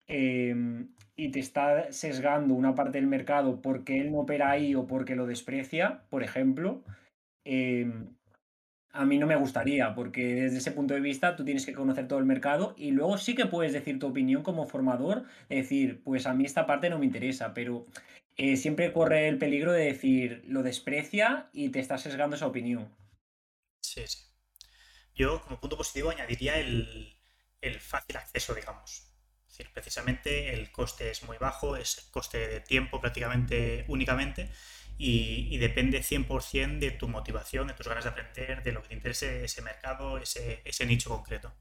em, 0.09 0.89
y 1.17 1.31
te 1.31 1.41
está 1.41 1.93
sesgando 1.93 2.55
una 2.55 2.75
parte 2.75 2.99
del 2.99 3.07
mercado 3.07 3.63
porque 3.63 4.01
él 4.01 4.13
no 4.13 4.21
opera 4.21 4.51
ahí 4.51 4.75
o 4.75 4.87
porque 4.87 5.17
lo 5.17 5.27
desprecia, 5.27 6.03
por 6.11 6.23
ejemplo, 6.23 6.83
Em, 7.51 8.15
a 8.91 9.07
mí 9.07 9.17
no 9.17 9.27
me 9.27 9.37
gustaría, 9.37 9.95
porque 9.95 10.35
desde 10.35 10.59
ese 10.59 10.73
punto 10.73 10.93
de 10.93 11.01
vista 11.01 11.35
tú 11.35 11.47
tienes 11.47 11.65
que 11.65 11.73
conocer 11.73 12.07
todo 12.07 12.19
el 12.19 12.27
mercado 12.27 12.75
y 12.77 12.91
luego 12.91 13.17
sí 13.17 13.35
que 13.35 13.47
puedes 13.47 13.73
decir 13.73 13.99
tu 13.99 14.09
opinión 14.09 14.43
como 14.43 14.67
formador, 14.67 15.25
decir, 15.49 16.03
pues 16.05 16.27
a 16.27 16.35
mí 16.35 16.45
esta 16.45 16.67
parte 16.67 16.91
no 16.91 16.99
me 16.99 17.07
interesa, 17.07 17.55
pero 17.55 17.87
eh, 18.37 18.59
siempre 18.59 18.93
corre 18.93 19.29
el 19.29 19.39
peligro 19.39 19.73
de 19.73 19.87
decir, 19.87 20.43
lo 20.47 20.63
desprecia 20.63 21.49
y 21.55 21.71
te 21.71 21.81
estás 21.81 22.03
sesgando 22.03 22.37
esa 22.37 22.47
opinión. 22.47 22.95
Sí, 23.81 24.07
sí. 24.07 24.19
Yo 25.15 25.41
como 25.41 25.59
punto 25.59 25.79
positivo 25.79 26.11
añadiría 26.11 26.59
el, 26.59 27.17
el 27.63 27.81
fácil 27.81 28.19
acceso, 28.19 28.55
digamos. 28.55 29.08
Es 29.49 29.57
decir, 29.57 29.73
precisamente 29.73 30.53
el 30.53 30.71
coste 30.71 31.11
es 31.11 31.23
muy 31.25 31.39
bajo, 31.39 31.77
es 31.77 32.09
coste 32.13 32.49
de 32.49 32.61
tiempo 32.61 33.01
prácticamente 33.01 33.85
únicamente 33.89 34.51
y, 34.99 35.57
depende 35.59 36.03
100% 36.03 36.81
de 36.81 36.91
tu 36.91 37.09
motivación, 37.09 37.69
de 37.69 37.75
tus 37.75 37.87
ganas 37.87 38.05
de 38.05 38.11
aprender, 38.11 38.63
de 38.63 38.73
lo 38.73 38.83
que 38.83 38.89
te 38.89 38.95
interese 38.95 39.45
ese 39.45 39.63
mercado, 39.63 40.19
ese, 40.19 40.87
nicho 40.87 41.11
concreto. 41.11 41.53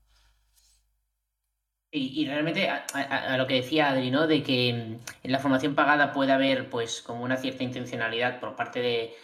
Y, 1.91 2.25
realmente 2.25 2.67
a, 2.70 3.38
lo 3.38 3.48
que 3.48 3.56
decía 3.56 3.89
Adri, 3.89 4.12
¿no? 4.12 4.27
De 4.27 4.44
que 4.44 4.70
en 4.70 5.01
la 5.24 5.39
formación 5.39 5.74
pagada 5.74 6.12
puede 6.12 6.32
haber 6.34 6.70
pues 6.70 7.01
como 7.01 7.24
una 7.24 7.38
cierta 7.38 7.63
intencionalidad 7.63 8.39
por 8.39 8.56
parte 8.56 8.82
de, 8.82 9.15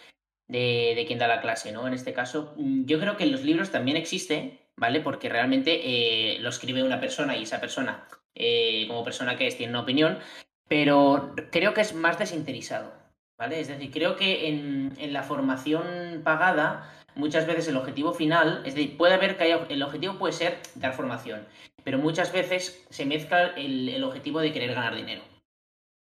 de, 0.48 0.94
de, 0.96 1.04
quien 1.06 1.18
da 1.18 1.28
la 1.28 1.40
clase, 1.40 1.72
¿no? 1.72 1.86
En 1.86 1.92
este 1.92 2.12
caso, 2.14 2.54
mm, 2.56 2.86
yo 2.86 2.98
creo 3.00 3.16
que 3.16 3.24
en 3.24 3.32
los 3.32 3.42
libros 3.42 3.70
también 3.70 3.96
existe, 3.96 4.68
¿vale? 4.76 5.00
Porque 5.00 5.28
realmente 5.28 5.80
eh, 5.84 6.38
lo 6.40 6.48
escribe 6.48 6.82
una 6.82 7.00
persona 7.00 7.36
y 7.36 7.42
esa 7.42 7.60
persona, 7.60 8.06
eh, 8.34 8.86
como 8.88 9.04
persona 9.04 9.36
que 9.36 9.46
es, 9.46 9.56
tiene 9.56 9.72
una 9.72 9.82
opinión, 9.82 10.18
pero 10.68 11.34
creo 11.50 11.74
que 11.74 11.82
es 11.82 11.94
más 11.94 12.18
desinteresado, 12.18 12.92
¿vale? 13.38 13.60
Es 13.60 13.68
decir, 13.68 13.90
creo 13.90 14.16
que 14.16 14.48
en, 14.48 14.92
en 14.98 15.12
la 15.12 15.22
formación 15.22 16.22
pagada 16.24 16.90
muchas 17.14 17.46
veces 17.46 17.68
el 17.68 17.76
objetivo 17.76 18.12
final, 18.12 18.62
es 18.64 18.74
decir, 18.74 18.96
puede 18.96 19.14
haber 19.14 19.36
que 19.36 19.44
haya, 19.44 19.66
el 19.68 19.82
objetivo 19.82 20.18
puede 20.18 20.32
ser 20.32 20.58
dar 20.74 20.94
formación, 20.94 21.46
pero 21.84 21.98
muchas 21.98 22.32
veces 22.32 22.84
se 22.90 23.06
mezcla 23.06 23.52
el, 23.56 23.88
el 23.88 24.04
objetivo 24.04 24.40
de 24.40 24.52
querer 24.52 24.74
ganar 24.74 24.94
dinero. 24.94 25.22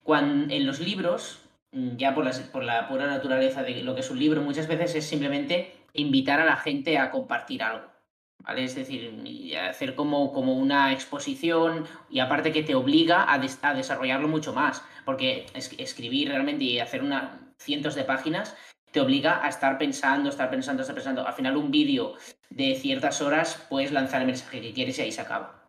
Cuando 0.02 0.52
en 0.54 0.66
los 0.66 0.80
libros, 0.80 1.40
mm, 1.72 1.96
ya 1.96 2.14
por 2.14 2.30
por 2.50 2.64
la 2.64 2.88
pura 2.88 3.06
naturaleza 3.06 3.62
de 3.62 3.82
lo 3.82 3.94
que 3.94 4.00
es 4.00 4.10
un 4.10 4.18
libro, 4.18 4.40
muchas 4.40 4.68
veces 4.68 4.94
es 4.94 5.06
simplemente 5.06 5.72
invitar 5.92 6.40
a 6.40 6.44
la 6.44 6.56
gente 6.56 6.98
a 6.98 7.10
compartir 7.10 7.62
algo. 7.62 7.95
¿Vale? 8.44 8.64
Es 8.64 8.74
decir, 8.74 9.12
hacer 9.58 9.94
como, 9.94 10.32
como 10.32 10.54
una 10.54 10.92
exposición 10.92 11.84
y 12.08 12.20
aparte 12.20 12.52
que 12.52 12.62
te 12.62 12.74
obliga 12.74 13.32
a, 13.32 13.38
des, 13.38 13.58
a 13.62 13.74
desarrollarlo 13.74 14.28
mucho 14.28 14.52
más, 14.52 14.84
porque 15.04 15.46
es, 15.54 15.74
escribir 15.78 16.28
realmente 16.28 16.64
y 16.64 16.78
hacer 16.78 17.02
una, 17.02 17.54
cientos 17.58 17.94
de 17.94 18.04
páginas 18.04 18.56
te 18.92 19.00
obliga 19.00 19.44
a 19.44 19.48
estar 19.48 19.76
pensando, 19.78 20.30
estar 20.30 20.48
pensando, 20.48 20.82
estar 20.82 20.94
pensando. 20.94 21.26
Al 21.26 21.34
final 21.34 21.56
un 21.56 21.70
vídeo 21.70 22.14
de 22.50 22.76
ciertas 22.76 23.20
horas 23.20 23.66
puedes 23.68 23.92
lanzar 23.92 24.22
el 24.22 24.26
mensaje 24.26 24.60
que 24.60 24.72
quieres 24.72 24.98
y 24.98 25.02
ahí 25.02 25.12
se 25.12 25.20
acaba. 25.20 25.68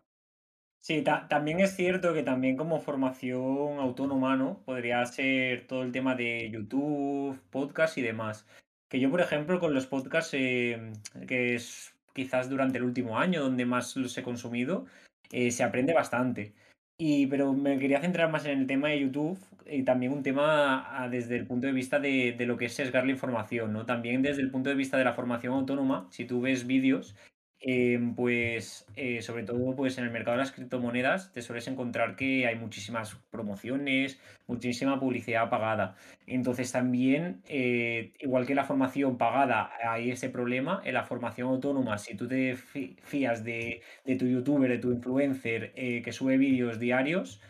Sí, 0.80 1.02
ta 1.02 1.28
también 1.28 1.60
es 1.60 1.76
cierto 1.76 2.14
que 2.14 2.22
también 2.22 2.56
como 2.56 2.80
formación 2.80 3.78
autónoma, 3.78 4.36
¿no? 4.36 4.62
Podría 4.64 5.04
ser 5.04 5.66
todo 5.66 5.82
el 5.82 5.92
tema 5.92 6.14
de 6.14 6.50
YouTube, 6.50 7.38
podcast 7.50 7.98
y 7.98 8.02
demás. 8.02 8.46
Que 8.88 8.98
yo, 8.98 9.10
por 9.10 9.20
ejemplo, 9.20 9.60
con 9.60 9.74
los 9.74 9.86
podcasts, 9.86 10.32
eh, 10.32 10.92
que 11.26 11.56
es 11.56 11.94
quizás 12.18 12.50
durante 12.50 12.78
el 12.78 12.84
último 12.84 13.16
año 13.16 13.40
donde 13.40 13.64
más 13.64 13.94
los 13.96 14.18
he 14.18 14.24
consumido, 14.24 14.86
eh, 15.30 15.52
se 15.52 15.62
aprende 15.62 15.94
bastante. 15.94 16.52
Y, 17.00 17.28
pero 17.28 17.52
me 17.52 17.78
quería 17.78 18.00
centrar 18.00 18.28
más 18.28 18.44
en 18.44 18.58
el 18.58 18.66
tema 18.66 18.88
de 18.88 18.98
YouTube 18.98 19.38
y 19.66 19.84
también 19.84 20.12
un 20.12 20.24
tema 20.24 21.00
ah, 21.00 21.08
desde 21.08 21.36
el 21.36 21.46
punto 21.46 21.68
de 21.68 21.72
vista 21.72 22.00
de, 22.00 22.34
de, 22.36 22.46
lo 22.46 22.56
que 22.56 22.64
es 22.64 22.72
sesgar 22.72 23.04
la 23.04 23.12
información, 23.12 23.72
¿no? 23.72 23.86
También 23.86 24.20
desde 24.20 24.42
el 24.42 24.50
punto 24.50 24.68
de 24.68 24.74
vista 24.74 24.98
de 24.98 25.04
la 25.04 25.12
formación 25.12 25.52
autónoma, 25.54 26.08
si 26.10 26.24
tú 26.24 26.40
ves 26.40 26.66
vídeos, 26.66 27.14
eh, 27.60 27.98
pues 28.14 28.86
eh, 28.94 29.20
sobre 29.20 29.42
todo 29.42 29.74
pues 29.74 29.98
en 29.98 30.04
el 30.04 30.10
mercado 30.10 30.36
de 30.36 30.44
las 30.44 30.52
criptomonedas 30.52 31.32
te 31.32 31.42
sueles 31.42 31.66
encontrar 31.66 32.14
que 32.14 32.46
hay 32.46 32.56
muchísimas 32.56 33.16
promociones, 33.30 34.20
muchísima 34.46 35.00
publicidad 35.00 35.50
pagada. 35.50 35.96
Entonces 36.26 36.70
también, 36.70 37.42
eh, 37.48 38.12
igual 38.20 38.46
que 38.46 38.54
la 38.54 38.64
formación 38.64 39.18
pagada, 39.18 39.70
hay 39.82 40.10
ese 40.10 40.30
problema. 40.30 40.80
En 40.84 40.94
la 40.94 41.04
formación 41.04 41.48
autónoma, 41.48 41.98
si 41.98 42.16
tú 42.16 42.28
te 42.28 42.54
fías 42.56 43.42
de, 43.44 43.82
de 44.04 44.16
tu 44.16 44.26
youtuber, 44.26 44.70
de 44.70 44.78
tu 44.78 44.92
influencer 44.92 45.72
que 45.74 46.12
sube 46.12 46.38
vídeos 46.38 46.78
diarios, 46.78 47.42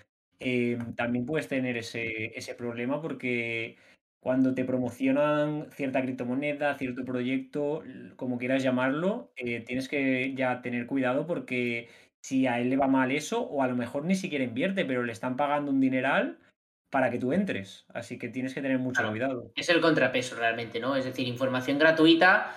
también 0.97 1.27
puedes 1.27 1.49
tener 1.49 1.77
ese, 1.77 2.27
ese 2.39 2.55
problema 2.55 3.03
porque 3.03 3.77
cuando 4.21 4.55
te 4.55 4.65
promocionan 4.65 5.69
cierta 5.71 6.03
criptomoneda, 6.03 6.77
cierto 6.77 7.05
proyecto, 7.05 7.83
como 8.17 8.39
quieras 8.39 8.63
llamarlo, 8.63 9.33
eh, 9.37 9.61
tienes 9.61 9.89
que 9.89 10.35
ya 10.35 10.61
tener 10.61 10.87
cuidado 10.87 11.27
porque 11.27 11.89
si 12.21 12.47
a 12.47 12.61
él 12.61 12.71
le 12.71 12.77
va 12.77 12.89
mal 12.89 13.13
eso, 13.13 13.43
o 13.43 13.63
a 13.63 13.69
lo 13.69 13.77
mejor 13.77 14.05
ni 14.05 14.15
siquiera 14.15 14.45
invierte, 14.45 14.85
pero 14.85 15.05
le 15.05 15.13
están 15.13 15.37
pagando 15.37 15.71
un 15.71 15.81
dineral 15.81 16.39
para 16.91 17.11
que 17.11 17.19
tú 17.19 17.33
entres. 17.33 17.87
Así 17.95 18.19
que 18.19 18.29
tienes 18.29 18.55
que 18.55 18.63
tener 18.63 18.79
mucho 18.79 19.01
claro, 19.01 19.11
cuidado. 19.11 19.53
Es 19.55 19.69
el 19.69 19.81
contrapeso 19.81 20.37
realmente, 20.37 20.81
¿no? 20.81 20.97
Es 20.97 21.05
decir, 21.05 21.29
información 21.29 21.79
gratuita, 21.79 22.55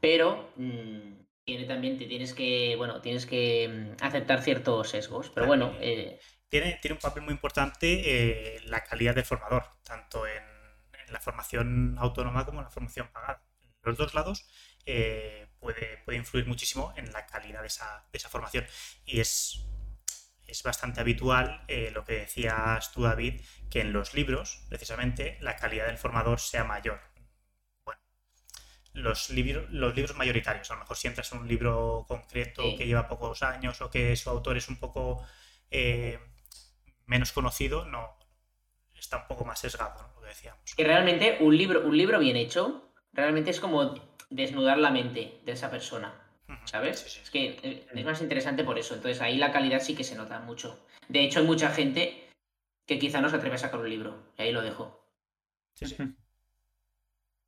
pero 0.00 0.50
mmm, 0.56 1.14
tiene 1.44 1.64
también, 1.64 1.96
te 1.96 2.06
tienes 2.06 2.34
que, 2.34 2.74
bueno, 2.76 3.00
tienes 3.00 3.24
que 3.24 3.68
mm, 3.68 4.04
aceptar 4.04 4.42
ciertos 4.42 4.90
sesgos. 4.90 5.30
Pero 5.30 5.46
bueno. 5.46 5.74
Eh... 5.80 6.18
Tiene, 6.48 6.78
tiene 6.80 6.94
un 6.94 7.00
papel 7.00 7.22
muy 7.22 7.32
importante 7.32 8.56
eh, 8.56 8.60
la 8.64 8.82
calidad 8.84 9.14
del 9.14 9.24
formador, 9.24 9.64
tanto 9.82 10.26
en 10.26 10.47
en 11.08 11.14
la 11.14 11.20
formación 11.20 11.96
autónoma 11.98 12.44
como 12.44 12.60
en 12.60 12.64
la 12.64 12.70
formación 12.70 13.08
pagada. 13.08 13.42
En 13.60 13.90
los 13.90 13.98
dos 13.98 14.14
lados 14.14 14.46
eh, 14.86 15.48
puede, 15.58 15.98
puede, 16.04 16.18
influir 16.18 16.46
muchísimo 16.46 16.92
en 16.96 17.12
la 17.12 17.26
calidad 17.26 17.62
de 17.62 17.66
esa, 17.66 18.06
de 18.12 18.18
esa 18.18 18.28
formación. 18.28 18.66
Y 19.04 19.20
es, 19.20 19.66
es 20.46 20.62
bastante 20.62 21.00
habitual 21.00 21.64
eh, 21.68 21.90
lo 21.92 22.04
que 22.04 22.14
decías 22.14 22.92
tú, 22.92 23.02
David, 23.02 23.40
que 23.70 23.80
en 23.80 23.92
los 23.92 24.14
libros, 24.14 24.64
precisamente, 24.68 25.38
la 25.40 25.56
calidad 25.56 25.86
del 25.86 25.98
formador 25.98 26.40
sea 26.40 26.64
mayor. 26.64 27.00
Bueno, 27.84 28.00
los, 28.94 29.30
libros, 29.30 29.70
los 29.70 29.94
libros 29.94 30.16
mayoritarios, 30.16 30.70
a 30.70 30.74
lo 30.74 30.80
mejor 30.80 30.96
si 30.96 31.08
entras 31.08 31.32
en 31.32 31.38
un 31.38 31.48
libro 31.48 32.04
concreto 32.08 32.62
sí. 32.62 32.76
que 32.76 32.86
lleva 32.86 33.08
pocos 33.08 33.42
años 33.42 33.80
o 33.80 33.90
que 33.90 34.16
su 34.16 34.30
autor 34.30 34.56
es 34.56 34.68
un 34.68 34.76
poco 34.76 35.26
eh, 35.70 36.18
menos 37.06 37.32
conocido, 37.32 37.84
no, 37.84 38.18
está 38.94 39.18
un 39.18 39.26
poco 39.28 39.44
más 39.44 39.60
sesgado, 39.60 40.02
¿no? 40.02 40.17
Que 40.28 40.34
decíamos. 40.34 40.74
Y 40.76 40.84
realmente 40.84 41.38
un 41.40 41.56
libro, 41.56 41.86
un 41.86 41.96
libro 41.96 42.18
bien 42.18 42.36
hecho, 42.36 42.92
realmente 43.12 43.50
es 43.50 43.60
como 43.60 43.94
desnudar 44.30 44.78
la 44.78 44.90
mente 44.90 45.40
de 45.44 45.52
esa 45.52 45.70
persona. 45.70 46.24
¿Sabes? 46.64 47.00
Sí, 47.00 47.10
sí. 47.10 47.20
Es 47.22 47.30
que 47.30 47.86
es 47.94 48.04
más 48.04 48.22
interesante 48.22 48.64
por 48.64 48.78
eso. 48.78 48.94
Entonces 48.94 49.20
ahí 49.20 49.36
la 49.36 49.52
calidad 49.52 49.80
sí 49.80 49.94
que 49.94 50.04
se 50.04 50.16
nota 50.16 50.40
mucho. 50.40 50.82
De 51.08 51.22
hecho, 51.22 51.40
hay 51.40 51.46
mucha 51.46 51.70
gente 51.70 52.30
que 52.86 52.98
quizá 52.98 53.20
no 53.20 53.28
se 53.28 53.36
atreve 53.36 53.56
a 53.56 53.58
sacar 53.58 53.80
un 53.80 53.90
libro. 53.90 54.32
Y 54.38 54.42
ahí 54.42 54.52
lo 54.52 54.62
dejo. 54.62 55.04
Sí, 55.74 55.86
sí. 55.86 55.96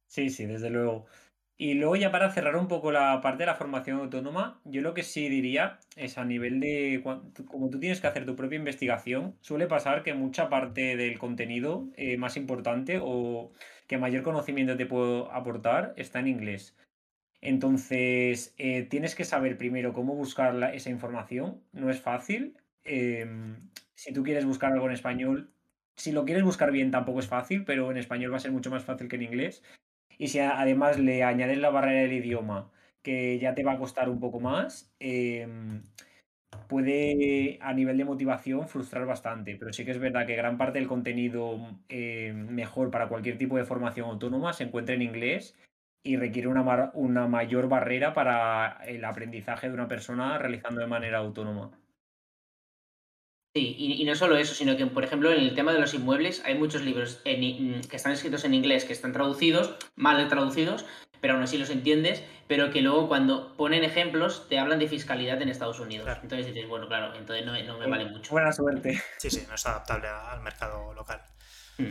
Sí, 0.07 0.29
sí, 0.29 0.45
desde 0.45 0.71
luego. 0.71 1.07
Y 1.61 1.75
luego 1.75 1.95
ya 1.95 2.11
para 2.11 2.33
cerrar 2.33 2.57
un 2.57 2.69
poco 2.69 2.91
la 2.91 3.21
parte 3.21 3.43
de 3.43 3.47
la 3.49 3.55
formación 3.55 3.99
autónoma, 3.99 4.63
yo 4.65 4.81
lo 4.81 4.95
que 4.95 5.03
sí 5.03 5.29
diría 5.29 5.79
es 5.95 6.17
a 6.17 6.25
nivel 6.25 6.59
de, 6.59 7.03
como 7.47 7.69
tú 7.69 7.79
tienes 7.79 8.01
que 8.01 8.07
hacer 8.07 8.25
tu 8.25 8.35
propia 8.35 8.57
investigación, 8.57 9.37
suele 9.43 9.67
pasar 9.67 10.03
que 10.03 10.15
mucha 10.15 10.49
parte 10.49 10.97
del 10.97 11.19
contenido 11.19 11.91
eh, 11.99 12.17
más 12.17 12.39
importante 12.39 12.99
o 13.03 13.53
que 13.87 13.99
mayor 13.99 14.23
conocimiento 14.23 14.79
te 14.79 14.87
puedo 14.87 15.31
aportar 15.33 15.93
está 15.99 16.21
en 16.21 16.29
inglés. 16.29 16.79
Entonces, 17.43 18.55
eh, 18.57 18.85
tienes 18.85 19.15
que 19.15 19.25
saber 19.25 19.59
primero 19.59 19.93
cómo 19.93 20.15
buscar 20.15 20.55
la, 20.55 20.73
esa 20.73 20.89
información, 20.89 21.63
no 21.73 21.91
es 21.91 22.01
fácil. 22.01 22.57
Eh, 22.85 23.27
si 23.95 24.15
tú 24.15 24.23
quieres 24.23 24.47
buscar 24.47 24.73
algo 24.73 24.87
en 24.87 24.93
español, 24.93 25.53
si 25.95 26.13
lo 26.13 26.25
quieres 26.25 26.43
buscar 26.43 26.73
bien 26.73 26.91
tampoco 26.91 27.21
es 27.21 27.29
fácil, 27.29 27.65
pero 27.67 27.91
en 27.91 27.99
español 27.99 28.33
va 28.33 28.39
a 28.39 28.41
ser 28.41 28.53
mucho 28.53 28.71
más 28.71 28.85
fácil 28.85 29.09
que 29.09 29.17
en 29.17 29.23
inglés. 29.25 29.63
Y 30.21 30.29
si 30.29 30.39
además 30.39 30.99
le 30.99 31.25
añades 31.25 31.57
la 31.57 31.71
barrera 31.71 32.03
del 32.03 32.13
idioma, 32.13 32.71
que 33.03 33.39
ya 33.39 33.55
te 33.55 33.65
va 33.65 33.73
a 33.73 33.79
costar 33.79 34.11
un 34.11 34.21
poco 34.21 34.39
más, 34.39 34.93
eh, 35.01 35.49
puede 36.69 37.59
a 37.63 37.73
nivel 37.73 37.97
de 37.97 38.05
motivación 38.05 38.69
frustrar 38.69 39.07
bastante. 39.07 39.57
Pero 39.57 39.73
sí 39.73 39.87
que 39.87 39.93
es 39.93 39.99
verdad 39.99 40.27
que 40.27 40.37
gran 40.37 40.59
parte 40.59 40.79
del 40.79 40.89
contenido 40.89 41.59
eh, 41.89 42.35
mejor 42.35 42.91
para 42.91 43.09
cualquier 43.09 43.39
tipo 43.39 43.57
de 43.57 43.65
formación 43.65 44.11
autónoma 44.11 44.53
se 44.53 44.65
encuentra 44.65 44.95
en 44.95 45.03
inglés 45.03 45.57
y 46.03 46.19
requiere 46.19 46.49
una 46.49 47.27
mayor 47.27 47.69
barrera 47.71 48.13
para 48.13 48.79
el 48.87 49.05
aprendizaje 49.07 49.69
de 49.69 49.75
una 49.75 49.89
persona 49.89 50.37
realizando 50.37 50.83
de 50.83 50.87
manera 50.87 51.19
autónoma. 51.19 51.80
Sí, 53.53 53.75
y, 53.77 54.01
y, 54.01 54.05
no 54.05 54.15
solo 54.15 54.37
eso, 54.37 54.55
sino 54.55 54.77
que, 54.77 54.87
por 54.87 55.03
ejemplo, 55.03 55.33
en 55.33 55.41
el 55.41 55.57
tema 55.57 55.73
de 55.73 55.81
los 55.81 55.93
inmuebles 55.93 56.41
hay 56.45 56.57
muchos 56.57 56.83
libros 56.83 57.21
en, 57.25 57.81
que 57.81 57.97
están 57.97 58.13
escritos 58.13 58.45
en 58.45 58.55
inglés, 58.55 58.85
que 58.85 58.93
están 58.93 59.13
traducidos, 59.13 59.75
mal 59.97 60.29
traducidos, 60.29 60.87
pero 61.21 61.35
aún 61.35 61.43
así 61.43 61.59
los 61.59 61.71
entiendes, 61.71 62.23
pero 62.47 62.71
que 62.71 62.81
luego 62.81 63.09
cuando 63.09 63.57
ponen 63.57 63.83
ejemplos 63.83 64.49
te 64.49 64.61
hablan 64.61 64.79
de 64.79 64.87
fiscalidad 64.87 65.43
en 65.43 65.49
Estados 65.49 65.81
Unidos. 65.81 66.05
Claro. 66.05 66.21
Entonces 66.23 66.47
dices, 66.47 66.69
bueno, 66.69 66.87
claro, 66.87 67.13
entonces 67.17 67.45
no, 67.45 67.61
no 67.61 67.79
me 67.79 67.89
vale 67.89 68.05
mucho. 68.05 68.31
Buena 68.31 68.53
suerte. 68.53 69.03
Sí, 69.19 69.31
sí, 69.31 69.45
no 69.49 69.57
es 69.57 69.67
adaptable 69.67 70.07
al 70.07 70.41
mercado 70.43 70.95
local. 70.95 71.21
Hmm. 71.77 71.91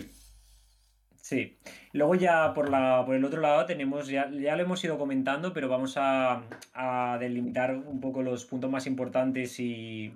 Sí. 1.21 1.59
Luego 1.91 2.15
ya 2.15 2.53
por, 2.53 2.69
la, 2.69 3.03
por 3.05 3.15
el 3.15 3.25
otro 3.25 3.41
lado 3.41 3.65
tenemos, 3.65 4.07
ya, 4.07 4.31
ya 4.31 4.55
lo 4.55 4.63
hemos 4.63 4.81
ido 4.83 4.97
comentando, 4.97 5.51
pero 5.51 5.67
vamos 5.67 5.95
a, 5.97 6.41
a 6.73 7.17
delimitar 7.19 7.75
un 7.75 7.99
poco 7.99 8.23
los 8.23 8.45
puntos 8.45 8.71
más 8.71 8.87
importantes 8.87 9.59
y 9.59 10.13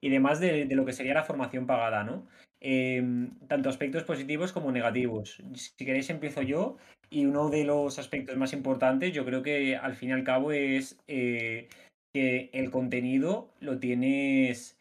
y 0.00 0.08
demás 0.08 0.40
de, 0.40 0.66
de, 0.66 0.74
lo 0.74 0.84
que 0.84 0.92
sería 0.92 1.14
la 1.14 1.24
formación 1.24 1.66
pagada, 1.66 2.04
¿no? 2.04 2.26
Eh, 2.62 3.02
tanto 3.48 3.70
aspectos 3.70 4.04
positivos 4.04 4.52
como 4.52 4.70
negativos. 4.70 5.42
Si 5.54 5.84
queréis 5.84 6.10
empiezo 6.10 6.42
yo 6.42 6.76
y 7.08 7.24
uno 7.24 7.48
de 7.48 7.64
los 7.64 7.98
aspectos 7.98 8.36
más 8.36 8.52
importantes 8.52 9.14
yo 9.14 9.24
creo 9.24 9.42
que 9.42 9.76
al 9.76 9.94
fin 9.94 10.10
y 10.10 10.12
al 10.12 10.24
cabo 10.24 10.52
es 10.52 10.98
eh, 11.08 11.68
que 12.12 12.50
el 12.52 12.70
contenido 12.70 13.54
lo 13.60 13.78
tienes 13.78 14.76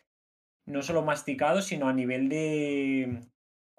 no 0.66 0.82
solo 0.84 1.04
masticado, 1.04 1.62
sino 1.62 1.88
a 1.88 1.94
nivel 1.94 2.28
de, 2.28 3.22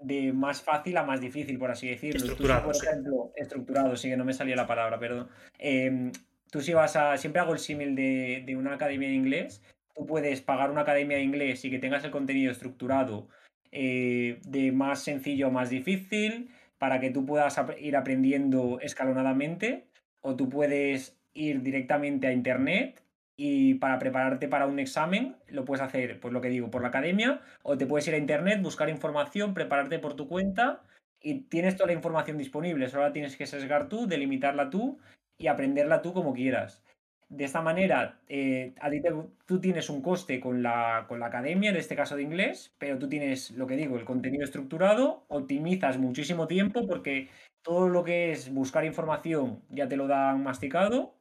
de 0.01 0.33
más 0.33 0.63
fácil 0.63 0.97
a 0.97 1.05
más 1.05 1.21
difícil, 1.21 1.59
por 1.59 1.71
así 1.71 1.89
decirlo. 1.89 2.21
Estructurado, 2.21 2.73
tú, 2.73 2.79
por 2.79 2.89
ejemplo, 2.89 3.33
sí. 3.35 3.43
estructurado, 3.43 3.97
sí 3.97 4.09
que 4.09 4.17
no 4.17 4.25
me 4.25 4.33
salía 4.33 4.57
la 4.57 4.67
palabra, 4.67 4.99
perdón. 4.99 5.29
Eh, 5.59 6.11
tú 6.51 6.61
si 6.63 6.73
vas 6.73 6.97
a, 6.97 7.17
siempre 7.19 7.41
hago 7.41 7.53
el 7.53 7.59
símil 7.59 7.95
de, 7.95 8.43
de 8.47 8.57
una 8.57 8.75
academia 8.75 9.09
de 9.09 9.15
inglés, 9.15 9.63
tú 10.01 10.07
puedes 10.07 10.41
pagar 10.41 10.71
una 10.71 10.81
academia 10.81 11.19
de 11.19 11.25
inglés 11.25 11.63
y 11.67 11.71
que 11.71 11.79
tengas 11.79 12.03
el 12.05 12.11
contenido 12.11 12.51
estructurado 12.51 13.29
eh, 13.71 14.41
de 14.47 14.73
más 14.73 15.03
sencillo 15.03 15.49
a 15.49 15.51
más 15.51 15.69
difícil, 15.69 16.49
para 16.79 17.01
que 17.01 17.11
tú 17.11 17.27
puedas 17.27 17.61
ir 17.79 17.97
aprendiendo 17.97 18.79
escalonadamente 18.81 19.89
o 20.23 20.37
tú 20.37 20.49
puedes 20.49 21.21
ir 21.35 21.61
directamente 21.61 22.27
a 22.27 22.33
internet 22.33 23.03
y 23.37 23.75
para 23.75 23.99
prepararte 23.99 24.49
para 24.49 24.67
un 24.67 24.79
examen 24.79 25.37
lo 25.49 25.67
puedes 25.67 25.83
hacer, 25.83 26.19
pues 26.19 26.33
lo 26.33 26.41
que 26.41 26.49
digo, 26.49 26.71
por 26.71 26.81
la 26.81 26.89
academia 26.89 27.43
o 27.63 27.77
te 27.77 27.85
puedes 27.85 28.09
ir 28.09 28.15
a 28.15 28.19
internet, 28.19 28.63
buscar 28.63 28.89
información, 28.89 29.53
prepararte 29.53 29.99
por 29.99 30.17
tu 30.17 30.29
cuenta 30.29 30.83
y 31.21 31.43
tienes 31.43 31.77
toda 31.77 31.89
la 31.89 31.93
información 31.93 32.39
disponible. 32.39 32.89
Solo 32.89 33.13
tienes 33.13 33.37
que 33.37 33.47
sesgar 33.47 33.91
tú, 33.91 34.07
delimitarla 34.07 34.71
tú 34.71 34.99
y 35.37 35.49
aprenderla 35.49 36.01
tú 36.01 36.15
como 36.15 36.33
quieras. 36.33 36.83
De 37.31 37.45
esta 37.45 37.63
manera, 37.63 38.19
eh, 38.29 38.75
a 38.81 38.91
ti 38.91 39.01
tú 39.47 39.61
tienes 39.61 39.89
un 39.89 40.03
coste 40.03 40.41
con 40.41 40.65
la, 40.65 41.05
con 41.09 41.21
la 41.21 41.27
academia, 41.27 41.71
en 41.71 41.77
este 41.77 41.95
caso 41.95 42.17
de 42.17 42.25
inglés, 42.25 42.75
pero 42.77 42.99
tú 42.99 43.09
tienes, 43.09 43.53
lo 43.53 43.69
que 43.69 43.77
digo, 43.77 43.97
el 43.97 44.05
contenido 44.05 44.43
estructurado, 44.43 45.25
optimizas 45.29 45.97
muchísimo 45.97 46.49
tiempo 46.49 46.89
porque 46.89 47.29
todo 47.63 47.89
lo 47.89 48.03
que 48.03 48.33
es 48.33 48.53
buscar 48.53 48.85
información 48.85 49.63
ya 49.69 49.89
te 49.89 49.97
lo 49.97 50.09
dan 50.09 50.43
masticado 50.43 51.15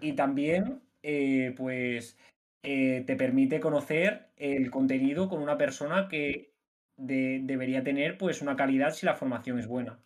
y 0.00 0.12
también, 0.12 0.80
eh, 1.02 1.54
pues, 1.56 2.16
eh, 2.62 3.02
te 3.04 3.16
permite 3.16 3.58
conocer 3.58 4.28
el 4.36 4.70
contenido 4.70 5.28
con 5.28 5.42
una 5.42 5.58
persona 5.58 6.06
que 6.08 6.52
debería 6.96 7.82
tener, 7.82 8.16
pues, 8.16 8.42
una 8.42 8.54
calidad 8.54 8.92
si 8.92 9.06
la 9.06 9.16
formación 9.16 9.58
es 9.58 9.66
buena. 9.66 9.98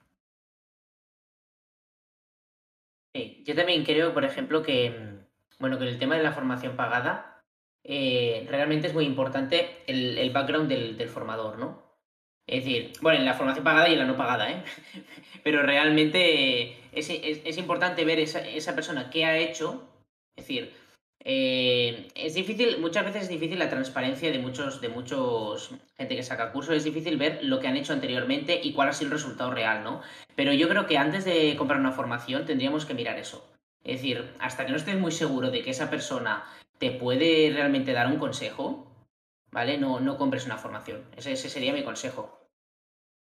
yo 3.47 3.55
también 3.55 3.85
creo, 3.85 4.13
por 4.13 4.25
ejemplo, 4.25 4.63
que 4.63 4.91
mm, 4.91 5.16
bueno, 5.59 5.79
con 5.79 5.87
el 5.87 5.99
tema 5.99 6.17
de 6.17 6.23
la 6.23 6.33
formación 6.33 6.77
pagada, 6.77 7.43
eh, 7.85 8.47
realmente 8.49 8.89
es 8.89 8.95
muy 8.95 9.05
importante 9.05 9.83
el, 9.87 10.31
background 10.31 10.69
del, 10.69 11.09
formador, 11.09 11.59
¿no? 11.59 11.85
Es 12.47 12.65
decir, 12.65 12.93
bueno, 13.01 13.19
en 13.19 13.25
la 13.25 13.35
formación 13.35 13.65
pagada 13.65 13.89
y 13.89 13.95
en 13.95 13.99
la 14.01 14.07
no 14.07 14.17
pagada, 14.17 14.51
¿eh? 14.51 14.63
Pero 15.45 15.63
realmente 15.63 16.77
es, 16.93 17.59
importante 17.59 18.05
ver 18.05 18.19
esa, 18.19 18.41
esa, 18.41 18.75
persona 18.75 19.11
qué 19.11 19.25
ha 19.25 19.39
hecho. 19.39 19.89
Es 20.37 20.45
decir, 20.47 20.73
eh, 21.25 22.09
es 22.15 22.35
difícil, 22.35 22.79
muchas 22.79 23.05
veces 23.05 23.25
es 23.25 23.29
difícil 23.29 23.59
la 23.59 23.69
transparencia 23.69 24.31
de 24.31 24.39
muchos, 24.39 24.81
de 24.81 24.89
muchos 24.89 25.71
gente 25.97 26.15
que 26.15 26.23
saca 26.23 26.53
cursos, 26.53 26.77
es 26.77 26.85
difícil 26.85 27.17
ver 27.17 27.43
lo 27.43 27.59
que 27.59 27.67
han 27.67 27.77
hecho 27.77 27.93
anteriormente 27.93 28.61
y 28.63 28.73
cuál 28.73 28.91
ha 28.91 28.93
sido 28.93 29.09
el 29.09 29.19
resultado 29.19 29.51
real, 29.51 29.83
¿no? 29.83 30.03
Pero 30.37 30.53
yo 30.53 30.69
creo 30.69 30.87
que 30.87 30.99
antes 30.99 31.25
de 31.25 31.57
comprar 31.57 31.81
una 31.81 31.93
formación 31.93 32.47
tendríamos 32.47 32.87
que 32.87 32.95
mirar 32.95 33.19
eso. 33.19 33.56
Es 33.87 34.03
decir, 34.03 34.35
hasta 34.41 34.67
que 34.67 34.73
no 34.73 34.77
estés 34.77 34.99
muy 34.99 35.13
seguro 35.13 35.51
de 35.51 35.63
que 35.63 35.71
esa 35.71 35.89
persona 35.89 36.45
te 36.79 36.91
puede 36.91 37.51
realmente 37.55 37.93
dar 37.93 38.09
un 38.09 38.19
consejo, 38.19 39.09
¿vale? 39.53 39.79
No, 39.79 40.01
no 40.01 40.19
compres 40.19 40.45
una 40.45 40.59
formación. 40.59 41.09
Ese, 41.17 41.37
sería 41.37 41.73
mi 41.73 41.85
consejo. 41.85 42.51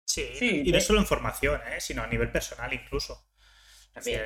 Sí, 0.05 0.63
y 0.65 0.71
no 0.71 0.81
solo 0.81 0.99
en 0.99 1.05
formación, 1.05 1.61
¿eh? 1.67 1.79
sino 1.79 2.03
a 2.03 2.07
nivel 2.07 2.31
personal 2.31 2.73
incluso. 2.73 3.31
También, 3.93 4.21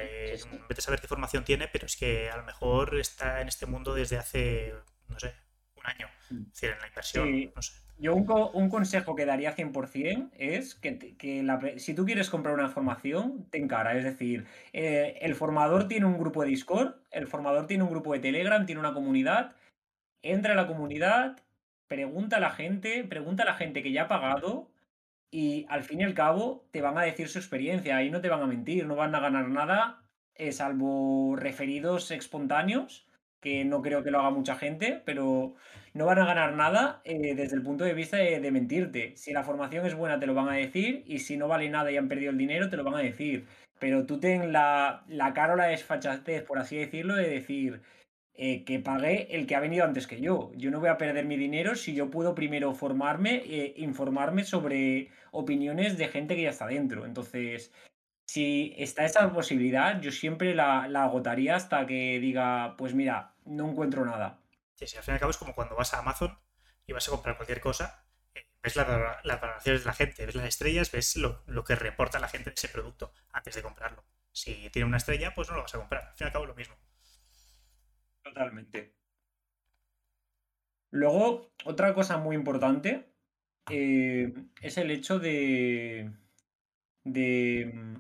Vete 0.68 0.80
a 0.80 0.82
saber 0.82 1.00
qué 1.00 1.08
formación 1.08 1.46
tiene, 1.46 1.68
pero 1.68 1.86
es 1.86 1.96
que 1.96 2.30
a 2.32 2.38
lo 2.38 2.44
mejor 2.44 3.00
está 3.00 3.42
en 3.42 3.48
este 3.48 3.68
mundo 3.68 3.94
desde 3.94 4.18
hace, 4.18 4.74
no 5.08 5.20
sé, 5.20 5.36
un 5.86 5.92
año. 5.92 6.08
Mm. 6.30 6.42
Es 6.42 6.54
decir, 6.54 6.70
en 6.72 6.80
la 6.80 6.88
inversión, 6.88 7.52
no 7.56 7.62
sé. 7.62 7.86
Yo 7.98 8.14
un, 8.14 8.70
consejo 8.70 9.16
que 9.16 9.26
daría 9.26 9.56
100% 9.56 10.32
es 10.34 10.76
que, 10.76 11.78
si 11.78 11.94
tú 11.94 12.06
quieres 12.06 12.30
comprar 12.30 12.54
una 12.54 12.68
formación, 12.68 13.48
ten 13.50 13.70
cara. 13.70 13.98
Es 13.98 14.04
decir, 14.04 14.46
eh, 14.74 15.18
el 15.22 15.34
formador 15.34 15.88
tiene 15.88 16.06
un 16.06 16.18
grupo 16.18 16.44
de 16.44 16.50
Discord, 16.50 16.96
el 17.12 17.28
formador 17.28 17.68
tiene 17.68 17.84
un 17.84 17.90
grupo 17.90 18.12
de 18.12 18.20
Telegram, 18.20 18.66
tiene 18.66 18.82
una 18.82 18.94
comunidad. 18.94 19.56
Entra 20.22 20.54
a 20.54 20.56
la 20.58 20.68
comunidad, 20.68 21.38
pregunta 21.88 22.38
a 22.38 22.42
la 22.42 22.50
gente, 22.50 23.06
pregunta 23.06 23.44
a 23.44 23.46
la 23.46 23.54
gente 23.54 23.82
que 23.82 23.94
ya 23.94 24.04
ha 24.04 24.08
pagado 24.10 24.70
y 25.32 25.66
al 25.70 25.84
fin 25.84 26.02
y 26.02 26.04
al 26.04 26.14
cabo 26.14 26.68
te 26.72 26.82
van 26.82 26.98
a 26.98 27.04
decir 27.04 27.30
su 27.30 27.38
experiencia. 27.38 27.96
Ahí 27.96 28.10
no 28.10 28.20
te 28.20 28.30
van 28.30 28.42
a 28.42 28.48
mentir, 28.48 28.88
no 28.88 28.98
van 28.98 29.16
a 29.16 29.22
ganar 29.22 29.48
nada, 29.48 30.04
eh, 30.34 30.52
salvo 30.52 31.38
referidos 31.38 32.12
espontáneos, 32.12 33.08
que 33.46 33.64
no 33.64 33.84
creo 33.84 34.04
que 34.04 34.10
lo 34.10 34.20
haga 34.20 34.32
mucha 34.32 34.56
gente, 34.56 35.04
pero 35.06 35.54
no 35.94 36.08
van 36.08 36.18
a 36.18 36.26
ganar 36.26 36.54
nada 36.54 37.02
eh, 37.04 37.36
desde 37.36 37.56
el 37.56 37.62
punto 37.62 37.84
de 37.84 37.94
vista 37.94 38.18
de, 38.18 38.52
mentirte. 38.52 39.16
Si 39.18 39.34
la 39.34 39.44
formación 39.44 39.86
es 39.86 39.94
buena, 39.94 40.20
te 40.20 40.26
lo 40.26 40.34
van 40.34 40.50
a 40.50 40.56
decir, 40.56 41.04
y 41.06 41.20
si 41.20 41.38
no 41.38 41.48
vale 41.48 41.70
nada 41.70 41.92
y 41.92 41.98
han 41.98 42.08
perdido 42.08 42.32
el 42.32 42.40
dinero, 42.40 42.72
te 42.72 42.78
lo 42.78 42.84
van 42.84 42.96
a 42.96 43.04
decir. 43.04 43.46
Pero 43.78 44.08
tú 44.08 44.20
ten 44.20 44.52
la, 44.52 45.04
la 45.08 45.32
cara 45.36 45.54
o 45.54 45.58
la 45.58 45.66
desfachatez, 45.66 46.42
por 46.42 46.58
así 46.58 46.76
decirlo, 46.78 47.14
de 47.14 47.30
decir 47.30 47.82
eh, 48.34 48.64
que 48.66 48.80
pagué 48.80 49.28
el 49.30 49.46
que 49.46 49.56
ha 49.56 49.60
venido 49.60 49.86
antes 49.86 50.08
que 50.08 50.20
yo. 50.20 50.52
Yo 50.56 50.72
no 50.72 50.80
voy 50.80 50.90
a 50.90 50.98
perder 50.98 51.26
mi 51.26 51.38
dinero 51.38 51.76
si 51.76 51.94
yo 51.94 52.10
puedo 52.10 52.34
primero 52.34 52.74
formarme, 52.74 53.44
e 53.46 53.76
informarme 53.78 54.44
sobre 54.44 55.10
opiniones 55.32 56.00
de 56.00 56.08
gente 56.08 56.36
que 56.36 56.42
ya 56.44 56.50
está 56.50 56.66
dentro. 56.66 57.06
Entonces, 57.06 57.72
si 58.28 58.74
está 58.78 59.06
esa 59.06 59.32
posibilidad, 59.32 60.02
yo 60.02 60.12
siempre 60.12 60.56
la, 60.56 60.88
la 60.88 61.04
agotaría 61.04 61.56
hasta 61.56 61.86
que 61.86 62.20
diga, 62.20 62.76
pues 62.78 62.96
mira, 62.96 63.35
no 63.46 63.70
encuentro 63.70 64.06
nada. 64.06 64.40
Sí, 64.74 64.88
sí, 64.88 64.98
al 64.98 65.04
fin 65.04 65.14
y 65.14 65.16
al 65.16 65.20
cabo 65.20 65.32
es 65.32 65.38
como 65.38 65.56
cuando 65.56 65.76
vas 65.76 65.94
a 65.94 66.00
Amazon 66.00 66.38
y 66.86 66.94
vas 66.94 67.08
a 67.08 67.12
comprar 67.12 67.38
cualquier 67.38 67.62
cosa, 67.62 68.06
eh, 68.34 68.46
ves 68.62 68.76
las 68.76 68.88
valoraciones 68.88 69.82
de 69.82 69.86
la 69.86 69.94
gente, 69.94 70.26
ves 70.26 70.36
las 70.36 70.48
estrellas, 70.48 70.92
ves 70.92 71.16
lo, 71.16 71.64
que 71.64 71.76
reporta 71.76 72.20
la 72.20 72.28
gente 72.28 72.50
de 72.50 72.56
ese 72.56 72.70
producto 72.70 73.14
antes 73.32 73.56
de 73.56 73.62
comprarlo. 73.62 74.04
Si 74.32 74.70
tiene 74.70 74.88
una 74.88 74.98
estrella, 74.98 75.34
pues 75.34 75.50
no 75.50 75.56
lo 75.56 75.62
vas 75.62 75.74
a 75.76 75.80
comprar. 75.80 76.04
Al 76.04 76.16
fin 76.16 76.26
y 76.26 76.28
al 76.28 76.34
cabo 76.34 76.46
lo 76.46 76.56
mismo. 76.56 76.76
Totalmente. 78.22 78.96
Luego, 80.92 81.54
otra 81.64 81.94
cosa 81.94 82.18
muy 82.18 82.36
importante 82.36 83.14
eh, 83.70 84.34
es 84.62 84.78
el 84.78 84.92
hecho 84.92 85.20
de, 85.20 86.12
de 87.04 87.98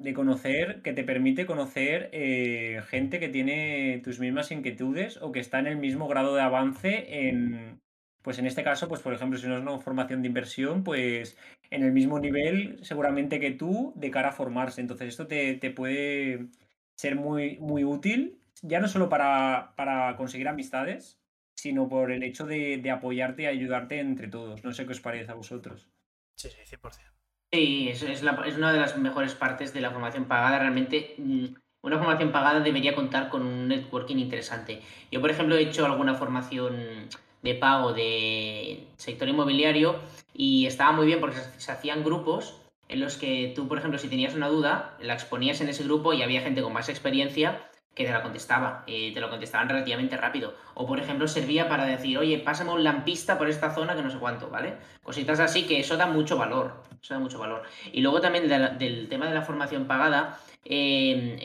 de 0.00 0.14
conocer, 0.14 0.82
que 0.82 0.92
te 0.92 1.04
permite 1.04 1.46
conocer 1.46 2.08
eh, 2.12 2.80
gente 2.88 3.20
que 3.20 3.28
tiene 3.28 4.00
tus 4.02 4.18
mismas 4.18 4.50
inquietudes 4.50 5.18
o 5.18 5.30
que 5.30 5.40
está 5.40 5.58
en 5.58 5.66
el 5.66 5.76
mismo 5.76 6.08
grado 6.08 6.34
de 6.34 6.42
avance 6.42 7.28
en, 7.28 7.80
pues 8.22 8.38
en 8.38 8.46
este 8.46 8.64
caso, 8.64 8.88
pues 8.88 9.02
por 9.02 9.12
ejemplo, 9.12 9.38
si 9.38 9.46
no 9.46 9.56
es 9.56 9.62
una 9.62 9.78
formación 9.78 10.22
de 10.22 10.28
inversión, 10.28 10.84
pues 10.84 11.36
en 11.70 11.82
el 11.82 11.92
mismo 11.92 12.18
nivel 12.18 12.78
seguramente 12.82 13.40
que 13.40 13.50
tú 13.50 13.92
de 13.96 14.10
cara 14.10 14.30
a 14.30 14.32
formarse. 14.32 14.80
Entonces 14.80 15.08
esto 15.08 15.26
te, 15.26 15.58
puede 15.70 16.48
ser 16.96 17.16
muy, 17.16 17.58
muy 17.58 17.84
útil, 17.84 18.40
ya 18.62 18.80
no 18.80 18.88
solo 18.88 19.08
para, 19.08 19.74
para 19.76 20.16
conseguir 20.16 20.48
amistades, 20.48 21.20
sino 21.54 21.88
por 21.88 22.10
el 22.10 22.22
hecho 22.22 22.46
de, 22.46 22.78
de 22.78 22.90
apoyarte 22.90 23.42
y 23.42 23.46
ayudarte 23.46 24.00
entre 24.00 24.28
todos. 24.28 24.64
No 24.64 24.72
sé 24.72 24.86
qué 24.86 24.92
os 24.92 25.00
parece 25.00 25.30
a 25.30 25.34
vosotros. 25.34 25.90
Sí, 26.36 26.48
sí, 26.48 26.76
100%. 26.76 27.19
Sí, 27.52 27.88
es, 27.88 28.02
es, 28.04 28.22
una 28.22 28.72
de 28.72 28.78
las 28.78 28.96
mejores 28.96 29.34
partes 29.34 29.72
de 29.72 29.80
la 29.80 29.90
formación 29.90 30.26
pagada. 30.26 30.60
Realmente, 30.60 31.16
mm, 31.18 31.46
una 31.82 31.98
formación 31.98 32.30
pagada 32.30 32.60
debería 32.60 32.94
contar 32.94 33.28
con 33.28 33.42
un 33.42 33.66
networking 33.66 34.16
interesante. 34.18 34.82
Yo, 35.10 35.20
por 35.20 35.30
ejemplo, 35.30 35.56
he 35.56 35.62
hecho 35.62 35.84
alguna 35.84 36.14
formación 36.14 37.08
de 37.42 37.54
pago 37.56 37.92
de 37.92 38.86
sector 38.96 39.28
inmobiliario 39.28 39.96
y 40.32 40.66
estaba 40.66 40.92
muy 40.92 41.06
bien 41.06 41.18
porque 41.20 41.38
se 41.58 41.72
hacían 41.72 42.04
grupos 42.04 42.60
en 42.88 43.00
los 43.00 43.16
que 43.16 43.52
tú, 43.56 43.66
por 43.66 43.78
ejemplo, 43.78 43.98
si 43.98 44.08
tenías 44.08 44.34
una 44.34 44.48
duda, 44.48 44.96
la 45.00 45.14
exponías 45.14 45.60
en 45.60 45.68
ese 45.70 45.84
grupo 45.84 46.12
y 46.12 46.22
había 46.22 46.42
gente 46.42 46.62
con 46.62 46.72
más 46.72 46.88
experiencia 46.88 47.68
que 47.94 48.04
te 48.04 48.12
la 48.12 48.22
contestaba, 48.22 48.84
y 48.86 49.12
te 49.12 49.20
lo 49.20 49.28
contestaban 49.28 49.68
relativamente 49.68 50.16
rápido. 50.16 50.54
O 50.74 50.86
por 50.86 51.00
ejemplo 51.00 51.26
servía 51.26 51.68
para 51.68 51.84
decir, 51.84 52.16
oye, 52.18 52.38
pásame 52.38 52.72
un 52.72 52.84
lampista 52.84 53.36
por 53.36 53.48
esta 53.48 53.74
zona 53.74 53.96
que 53.96 54.02
no 54.02 54.10
sé 54.10 54.18
cuánto, 54.18 54.48
¿vale? 54.48 54.76
Cositas 55.02 55.40
así 55.40 55.66
que 55.66 55.80
eso 55.80 55.96
da 55.96 56.06
mucho 56.06 56.36
valor, 56.36 56.82
eso 57.02 57.14
da 57.14 57.20
mucho 57.20 57.38
valor. 57.38 57.62
Y 57.92 58.00
luego 58.00 58.20
también 58.20 58.48
del 58.78 59.08
tema 59.08 59.26
de 59.26 59.34
la 59.34 59.42
formación 59.42 59.86
pagada, 59.86 60.38
em, 60.64 61.38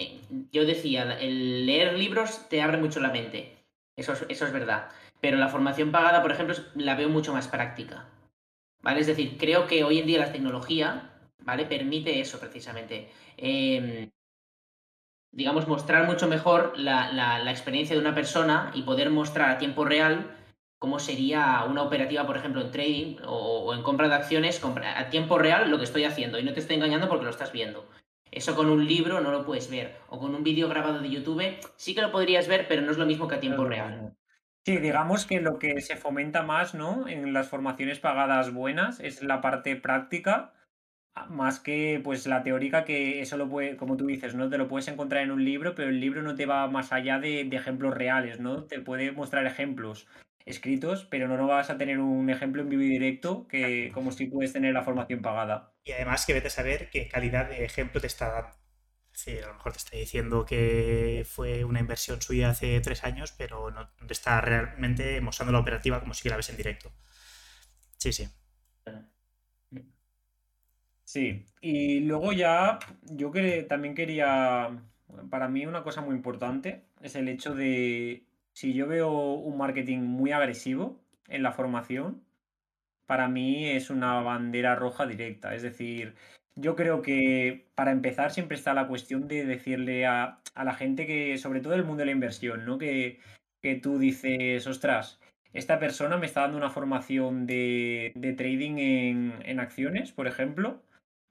yo 0.51 0.65
decía, 0.65 1.17
el 1.19 1.65
leer 1.65 1.93
libros 1.93 2.47
te 2.49 2.61
abre 2.61 2.77
mucho 2.77 2.99
la 2.99 3.11
mente, 3.11 3.57
eso 3.95 4.13
es, 4.13 4.25
eso 4.29 4.45
es 4.45 4.53
verdad. 4.53 4.89
Pero 5.21 5.37
la 5.37 5.49
formación 5.49 5.91
pagada, 5.91 6.21
por 6.21 6.31
ejemplo, 6.31 6.55
la 6.75 6.95
veo 6.95 7.09
mucho 7.09 7.33
más 7.33 7.47
práctica, 7.47 8.05
¿vale? 8.81 8.99
Es 8.99 9.07
decir, 9.07 9.37
creo 9.37 9.67
que 9.67 9.83
hoy 9.83 9.99
en 9.99 10.07
día 10.07 10.19
la 10.19 10.31
tecnología, 10.31 11.11
¿vale? 11.39 11.65
Permite 11.65 12.19
eso 12.19 12.39
precisamente. 12.39 13.09
Eh, 13.37 14.09
digamos, 15.35 15.67
mostrar 15.67 16.05
mucho 16.05 16.27
mejor 16.27 16.77
la, 16.77 17.11
la, 17.11 17.51
experiencia 17.51 17.95
de 17.95 18.01
una 18.01 18.15
persona 18.15 18.71
y 18.73 18.83
poder 18.83 19.09
mostrar 19.09 19.49
a 19.49 19.57
tiempo 19.57 19.83
real 19.83 20.31
cómo 20.85 20.99
sería 20.99 21.63
una 21.67 21.81
operativa, 21.81 22.27
por 22.27 22.37
ejemplo, 22.37 22.61
en 22.61 22.69
trading 22.69 23.15
o, 23.25 23.73
en 23.73 23.81
compra 23.81 24.07
de 24.07 24.13
acciones, 24.13 24.61
a 24.63 25.09
tiempo 25.09 25.39
real 25.39 25.71
lo 25.71 25.79
que 25.79 25.83
estoy 25.83 26.03
haciendo 26.03 26.37
y 26.37 26.43
no 26.43 26.53
te 26.53 26.59
estoy 26.59 26.75
engañando 26.75 27.09
porque 27.09 27.25
lo 27.25 27.31
estás 27.31 27.51
viendo. 27.51 27.89
Eso 28.29 28.55
con 28.55 28.69
un 28.69 28.85
libro 28.85 29.19
no 29.19 29.31
lo 29.31 29.43
puedes 29.47 29.67
ver. 29.71 29.95
O 30.09 30.19
con 30.19 30.35
un 30.35 30.43
vídeo 30.43 30.69
grabado 30.69 30.99
de 30.99 31.09
YouTube 31.09 31.57
sí 31.75 31.95
que 31.95 32.03
lo 32.03 32.11
podrías 32.11 32.47
ver, 32.47 32.67
pero 32.67 32.83
no 32.83 32.91
es 32.91 32.99
lo 32.99 33.07
mismo 33.07 33.27
que 33.27 33.33
a 33.33 33.39
tiempo 33.39 33.65
real. 33.65 34.15
Sí, 34.63 34.77
digamos 34.77 35.25
que 35.25 35.41
lo 35.41 35.57
que 35.57 35.81
se 35.81 35.95
fomenta 35.95 36.43
más, 36.43 36.75
¿no? 36.75 37.07
En 37.07 37.33
las 37.33 37.47
formaciones 37.47 37.97
pagadas 37.97 38.53
buenas 38.53 38.99
es 38.99 39.23
la 39.23 39.41
parte 39.41 39.75
práctica 39.77 40.53
más 41.29 41.59
que 41.59 42.01
pues 42.03 42.27
la 42.27 42.43
teórica 42.43 42.83
que 42.83 43.21
eso 43.21 43.37
lo 43.37 43.49
puede, 43.49 43.77
como 43.77 43.97
tú 43.97 44.05
dices, 44.05 44.35
¿no? 44.35 44.49
Te 44.49 44.57
lo 44.57 44.67
puedes 44.67 44.87
encontrar 44.87 45.23
en 45.23 45.31
un 45.31 45.43
libro, 45.43 45.73
pero 45.73 45.89
el 45.89 45.99
libro 45.99 46.21
no 46.21 46.35
te 46.35 46.45
va 46.45 46.67
más 46.67 46.91
allá 46.91 47.19
de, 47.19 47.41
ejemplos 47.41 47.93
reales, 47.93 48.39
¿no? 48.39 48.65
Te 48.65 48.81
puede 48.81 49.11
mostrar 49.11 49.45
ejemplos. 49.45 50.07
Escritos, 50.45 51.05
pero 51.05 51.27
no, 51.27 51.37
no 51.37 51.47
vas 51.47 51.69
a 51.69 51.77
tener 51.77 51.99
un 51.99 52.29
ejemplo 52.29 52.61
en 52.61 52.69
vivo 52.69 52.83
y 52.83 52.89
directo 52.89 53.47
que 53.47 53.91
como 53.93 54.11
si 54.11 54.27
puedes 54.27 54.53
tener 54.53 54.73
la 54.73 54.83
formación 54.83 55.21
pagada. 55.21 55.73
Y 55.83 55.91
además 55.91 56.25
que 56.25 56.33
vete 56.33 56.47
a 56.47 56.51
saber 56.51 56.89
qué 56.89 57.07
calidad 57.07 57.49
de 57.49 57.63
ejemplo 57.65 58.01
te 58.01 58.07
está 58.07 58.29
dando. 58.29 58.57
Decir, 59.11 59.43
a 59.43 59.47
lo 59.47 59.53
mejor 59.53 59.71
te 59.71 59.77
está 59.77 59.97
diciendo 59.97 60.45
que 60.45 61.25
fue 61.25 61.63
una 61.63 61.79
inversión 61.79 62.21
suya 62.21 62.49
hace 62.49 62.81
tres 62.81 63.03
años, 63.05 63.31
pero 63.31 63.71
no 63.71 63.89
te 64.07 64.13
está 64.13 64.41
realmente 64.41 65.21
mostrando 65.21 65.53
la 65.53 65.59
operativa 65.59 66.01
como 66.01 66.13
si 66.13 66.27
la 66.27 66.35
ves 66.35 66.49
en 66.49 66.57
directo. 66.57 66.91
Sí, 67.97 68.13
sí. 68.13 68.29
Sí, 71.03 71.45
y 71.61 71.99
luego 72.01 72.33
ya 72.33 72.79
yo 73.03 73.31
que 73.31 73.63
también 73.63 73.93
quería, 73.95 74.69
para 75.29 75.47
mí 75.47 75.65
una 75.65 75.83
cosa 75.83 76.01
muy 76.01 76.15
importante 76.15 76.85
es 77.01 77.15
el 77.15 77.27
hecho 77.29 77.53
de 77.53 78.25
si 78.55 78.73
yo 78.73 78.87
veo 78.87 79.33
un 79.33 79.57
marketing 79.57 79.99
muy 79.99 80.31
agresivo 80.31 80.97
en 81.27 81.43
la 81.43 81.51
formación, 81.51 82.23
para 83.05 83.27
mí 83.27 83.67
es 83.69 83.89
una 83.89 84.21
bandera 84.21 84.75
roja 84.75 85.05
directa. 85.05 85.53
Es 85.53 85.61
decir, 85.61 86.15
yo 86.55 86.75
creo 86.75 87.01
que 87.01 87.67
para 87.75 87.91
empezar 87.91 88.31
siempre 88.31 88.55
está 88.55 88.73
la 88.73 88.87
cuestión 88.87 89.27
de 89.27 89.45
decirle 89.45 90.05
a, 90.05 90.39
la 90.55 90.73
gente 90.73 91.05
que, 91.05 91.37
sobre 91.37 91.59
todo 91.59 91.75
el 91.75 91.83
mundo 91.83 91.99
de 91.99 92.05
la 92.05 92.11
inversión, 92.13 92.65
¿no? 92.65 92.77
Que, 92.77 93.19
que 93.61 93.75
tú 93.75 93.99
dices, 93.99 94.65
ostras, 94.67 95.19
esta 95.51 95.77
persona 95.77 96.17
me 96.17 96.25
está 96.25 96.41
dando 96.41 96.57
una 96.57 96.69
formación 96.69 97.45
de, 97.45 98.13
trading 98.37 98.77
en, 98.77 99.59
acciones, 99.59 100.11
por 100.11 100.27
ejemplo, 100.27 100.81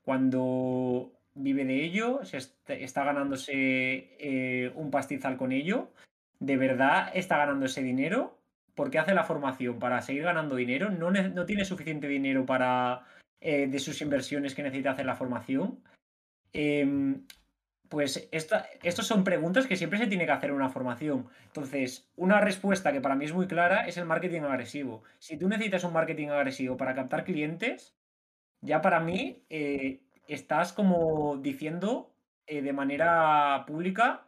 cuando 0.03 1.13
vive 1.35 1.65
de 1.65 1.85
ello, 1.85 2.21
se 2.25 2.39
está, 2.39 3.05
ganándose 3.05 3.53
eh, 4.19 4.73
un 4.75 4.91
pastizal 4.91 5.37
con 5.37 5.53
ello, 5.53 5.91
¿de 6.45 6.57
verdad 6.57 7.11
está 7.15 7.39
ganando 7.39 7.67
ese 7.67 7.83
dinero? 7.83 8.39
porque 8.75 8.99
hace 8.99 9.15
la 9.15 9.25
formación 9.25 9.79
para 9.79 10.03
seguir 10.03 10.25
ganando 10.25 10.57
dinero? 10.57 10.91
¿No, 10.91 11.11
no 11.11 11.47
tiene 11.47 11.65
suficiente 11.65 12.09
dinero 12.09 12.45
para 12.45 13.05
eh, 13.41 13.67
de 13.69 13.79
sus 13.79 14.01
inversiones 14.03 14.55
que 14.55 14.63
necesita 14.63 14.91
hacer 14.91 15.07
la 15.07 15.17
formación? 15.17 15.83
Em, 16.53 17.25
pues 17.89 18.29
estas 18.33 19.07
son 19.07 19.23
preguntas 19.23 19.67
que 19.67 19.77
siempre 19.77 19.99
se 19.99 20.07
tiene 20.07 20.27
que 20.27 20.33
hacer 20.33 20.51
en 20.51 20.57
una 20.57 20.71
formación. 20.71 21.29
Entonces, 21.47 22.11
una 22.17 22.41
respuesta 22.41 22.93
que 22.93 23.01
para 23.01 23.15
mí 23.15 23.25
es 23.25 23.33
muy 23.33 23.47
clara 23.47 23.87
es 23.87 23.97
el 23.97 24.07
marketing 24.07 24.43
agresivo. 24.43 25.05
Si 25.19 25.37
tú 25.39 25.49
necesitas 25.49 25.85
un 25.85 25.93
marketing 25.93 26.29
agresivo 26.29 26.77
para 26.77 26.95
captar 26.95 27.25
clientes, 27.25 27.95
ya 28.61 28.81
para 28.81 29.01
mí 29.01 29.45
eh, 29.51 30.01
estás 30.27 30.73
como 30.73 31.37
diciendo 31.37 32.13
eh, 32.47 32.63
de 32.63 32.73
manera 32.73 33.65
pública, 33.67 34.27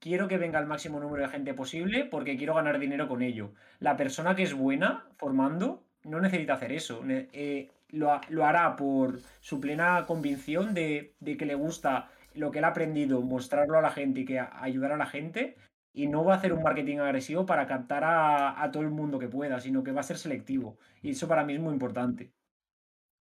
quiero 0.00 0.28
que 0.28 0.38
venga 0.38 0.58
el 0.58 0.66
máximo 0.66 1.00
número 1.00 1.24
de 1.24 1.30
gente 1.30 1.54
posible 1.54 2.04
porque 2.04 2.36
quiero 2.36 2.54
ganar 2.54 2.78
dinero 2.78 3.08
con 3.08 3.22
ello. 3.22 3.52
La 3.78 3.96
persona 3.96 4.34
que 4.34 4.42
es 4.42 4.54
buena 4.54 5.06
formando 5.16 5.84
no 6.04 6.20
necesita 6.20 6.54
hacer 6.54 6.72
eso. 6.72 7.02
Eh, 7.08 7.70
lo, 7.90 8.20
lo, 8.28 8.46
hará 8.46 8.76
por 8.76 9.20
su 9.40 9.60
plena 9.60 10.04
convicción 10.06 10.74
de, 10.74 11.14
de 11.20 11.36
que 11.36 11.46
le 11.46 11.54
gusta 11.54 12.10
lo 12.34 12.50
que 12.50 12.58
él 12.58 12.64
ha 12.64 12.68
aprendido, 12.68 13.20
mostrarlo 13.22 13.78
a 13.78 13.82
la 13.82 13.90
gente 13.90 14.20
y 14.20 14.24
que 14.24 14.38
ayudar 14.38 14.92
a 14.92 14.96
la 14.96 15.06
gente. 15.06 15.56
Y 15.92 16.08
no 16.08 16.24
va 16.24 16.34
a 16.34 16.36
hacer 16.36 16.52
un 16.52 16.62
marketing 16.62 16.98
agresivo 16.98 17.46
para 17.46 17.66
captar 17.66 18.02
a, 18.04 18.70
todo 18.70 18.82
el 18.82 18.90
mundo 18.90 19.18
que 19.18 19.28
pueda, 19.28 19.60
sino 19.60 19.82
que 19.82 19.92
va 19.92 20.00
a 20.00 20.04
ser 20.04 20.18
selectivo. 20.18 20.78
Y 21.02 21.10
eso 21.10 21.26
para 21.26 21.42
mí 21.42 21.54
es 21.54 21.60
muy 21.60 21.72
importante. 21.72 22.32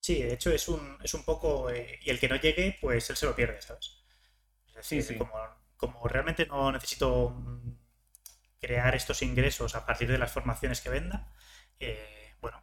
Sí, 0.03 0.21
de 0.21 0.35
hecho 0.35 0.51
es 0.51 0.69
un, 0.69 0.99
es 1.03 1.15
un 1.15 1.25
poco. 1.25 1.71
Eh, 1.71 2.01
y 2.03 2.11
el 2.11 2.19
que 2.19 2.29
no 2.29 2.35
llegue, 2.35 2.77
pues 2.81 3.09
él 3.11 3.17
se 3.17 3.27
lo 3.27 3.37
pierde, 3.37 3.63
¿sabes? 3.63 4.05
sí, 4.81 5.01
sí. 5.01 5.15
Como, 5.15 5.31
como 5.77 6.07
realmente 6.09 6.47
no 6.47 6.73
necesito 6.73 7.31
mm, 7.31 7.77
crear 8.61 8.95
estos 8.95 9.23
ingresos 9.23 9.75
a 9.75 9.85
partir 9.87 10.09
de 10.11 10.19
las 10.19 10.33
formaciones 10.33 10.81
que 10.81 10.91
venda, 10.91 11.33
eh, 11.81 12.35
bueno, 12.41 12.63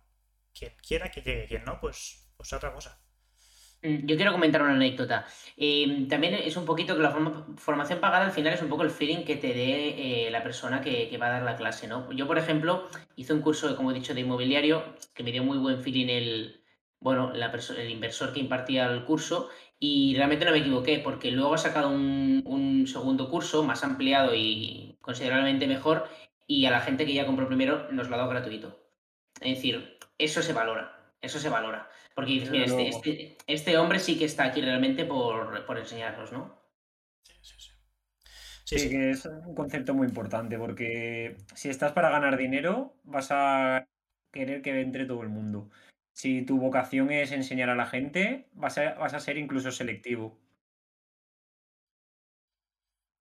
quien 0.54 0.74
quiera 0.78 1.12
que 1.12 1.21
llegue, 1.21 1.47
quien 1.47 1.63
no, 1.65 1.80
pues, 1.80 2.34
pues 2.38 2.54
otra 2.54 2.74
cosa. 2.74 3.00
Mm, 3.84 4.06
yo 4.06 4.15
quiero 4.15 4.32
comentar 4.32 4.62
una 4.62 4.74
anécdota. 4.74 5.26
Eh, 5.58 6.06
también 6.10 6.36
es 6.36 6.56
un 6.56 6.65
poquito 6.65 6.95
que 6.95 7.02
la 7.02 7.12
formación 7.58 8.00
pagada 8.00 8.26
al 8.26 8.32
final 8.32 8.54
es 8.54 8.62
un 8.62 8.69
poco 8.69 8.84
el 8.84 8.91
feeling 8.91 9.24
que 9.24 9.36
te 9.38 9.54
dé 9.54 10.28
eh, 10.28 10.32
la 10.32 10.43
persona 10.43 10.82
que, 10.82 11.17
va 11.17 11.28
a 11.28 11.32
dar 11.32 11.43
la 11.43 11.56
clase, 11.56 11.88
¿no? 11.88 12.12
Yo, 12.12 12.28
por 12.28 12.38
ejemplo, 12.38 12.88
hice 13.15 13.34
un 13.34 13.41
curso, 13.41 13.76
como 13.76 13.91
he 13.91 13.93
dicho, 13.93 14.13
de 14.13 14.21
inmobiliario 14.21 14.95
que 15.13 15.24
me 15.24 15.32
dio 15.32 15.43
muy 15.43 15.58
buen 15.58 15.82
feeling 15.82 16.08
el, 16.10 16.61
bueno, 17.01 17.33
el 17.33 17.89
inversor 17.89 18.31
que 18.31 18.39
impartía 18.39 18.85
el 18.85 19.03
curso 19.03 19.49
y 19.79 20.15
realmente 20.15 20.45
no 20.45 20.51
me 20.51 20.59
equivoqué 20.59 20.99
porque 20.99 21.31
luego 21.31 21.55
he 21.55 21.57
sacado 21.57 21.89
un, 21.89 22.43
un 22.45 22.87
segundo 22.87 23.29
curso 23.29 23.63
más 23.63 23.83
ampliado 23.83 24.33
y 24.33 24.97
considerablemente 25.01 25.67
mejor 25.67 26.07
y 26.47 26.65
a 26.65 26.71
la 26.71 26.81
gente 26.81 27.05
que 27.05 27.13
ya 27.13 27.25
compró 27.25 27.47
primero 27.47 27.91
nos 27.91 28.07
lo 28.07 28.15
ha 28.15 28.19
dado 28.19 28.29
gratuito. 28.29 28.79
Es 29.41 29.55
decir, 29.55 29.97
eso 30.17 30.41
se 30.41 30.53
valora. 30.53 31.13
Eso 31.21 31.39
se 31.39 31.49
valora. 31.49 31.89
Porque 32.15 32.31
dices, 32.31 32.51
mira, 32.51 32.65
este, 32.65 32.89
este, 32.89 33.37
este, 33.47 33.77
hombre 33.77 33.99
sí 33.99 34.17
que 34.17 34.25
está 34.25 34.45
aquí 34.45 34.61
realmente 34.61 35.05
por, 35.05 35.65
por 35.65 35.77
enseñarnos, 35.77 36.31
¿no? 36.31 36.61
Sí, 37.23 37.33
sí, 37.41 37.55
sí. 37.57 37.71
Sí, 38.65 38.89
que 38.89 39.11
es 39.11 39.25
un 39.25 39.55
concepto 39.55 39.93
muy 39.93 40.07
importante 40.07 40.57
porque 40.57 41.37
si 41.55 41.69
estás 41.69 41.91
para 41.93 42.09
ganar 42.09 42.37
dinero, 42.37 42.95
vas 43.03 43.29
a 43.31 43.87
querer 44.31 44.61
que 44.61 44.81
entre 44.81 45.05
todo 45.05 45.23
el 45.23 45.29
mundo. 45.29 45.69
Si 46.13 46.43
tu 46.45 46.60
vocación 46.60 47.12
es 47.12 47.32
enseñar 47.32 47.69
a 47.69 47.76
la 47.76 47.86
gente, 47.86 48.50
vas 48.54 48.78
a, 48.78 48.93
vas 48.95 49.13
a 49.13 49.19
ser 49.19 49.38
incluso 49.38 49.71
selectivo. 49.71 50.39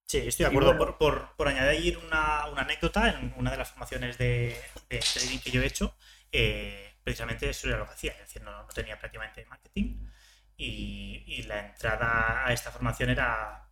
Sí, 0.07 0.19
estoy 0.19 0.45
de 0.45 0.51
acuerdo. 0.51 0.77
por, 0.99 1.37
por, 1.37 1.49
añadir 1.49 1.97
una, 1.99 2.49
una, 2.49 2.63
anécdota, 2.63 3.11
en 3.11 3.33
una 3.37 3.53
de 3.53 3.57
las 3.57 3.71
formaciones 3.71 4.19
de, 4.19 4.57
de 4.89 4.99
trading 4.99 5.39
que 5.39 5.53
yo 5.53 5.63
he 5.63 5.67
hecho, 5.67 5.95
eh, 6.33 6.95
precisamente 7.05 7.49
eso 7.49 7.69
era 7.69 7.79
lo 7.79 7.87
que 7.87 7.93
hacía, 7.93 8.13
es 8.13 8.19
decir, 8.19 8.43
no, 8.43 8.67
tenía 8.75 8.99
prácticamente 8.99 9.45
marketing 9.47 10.09
y, 10.57 11.43
la 11.47 11.67
entrada 11.69 12.47
a 12.47 12.53
esta 12.53 12.71
formación 12.71 13.11
era 13.11 13.69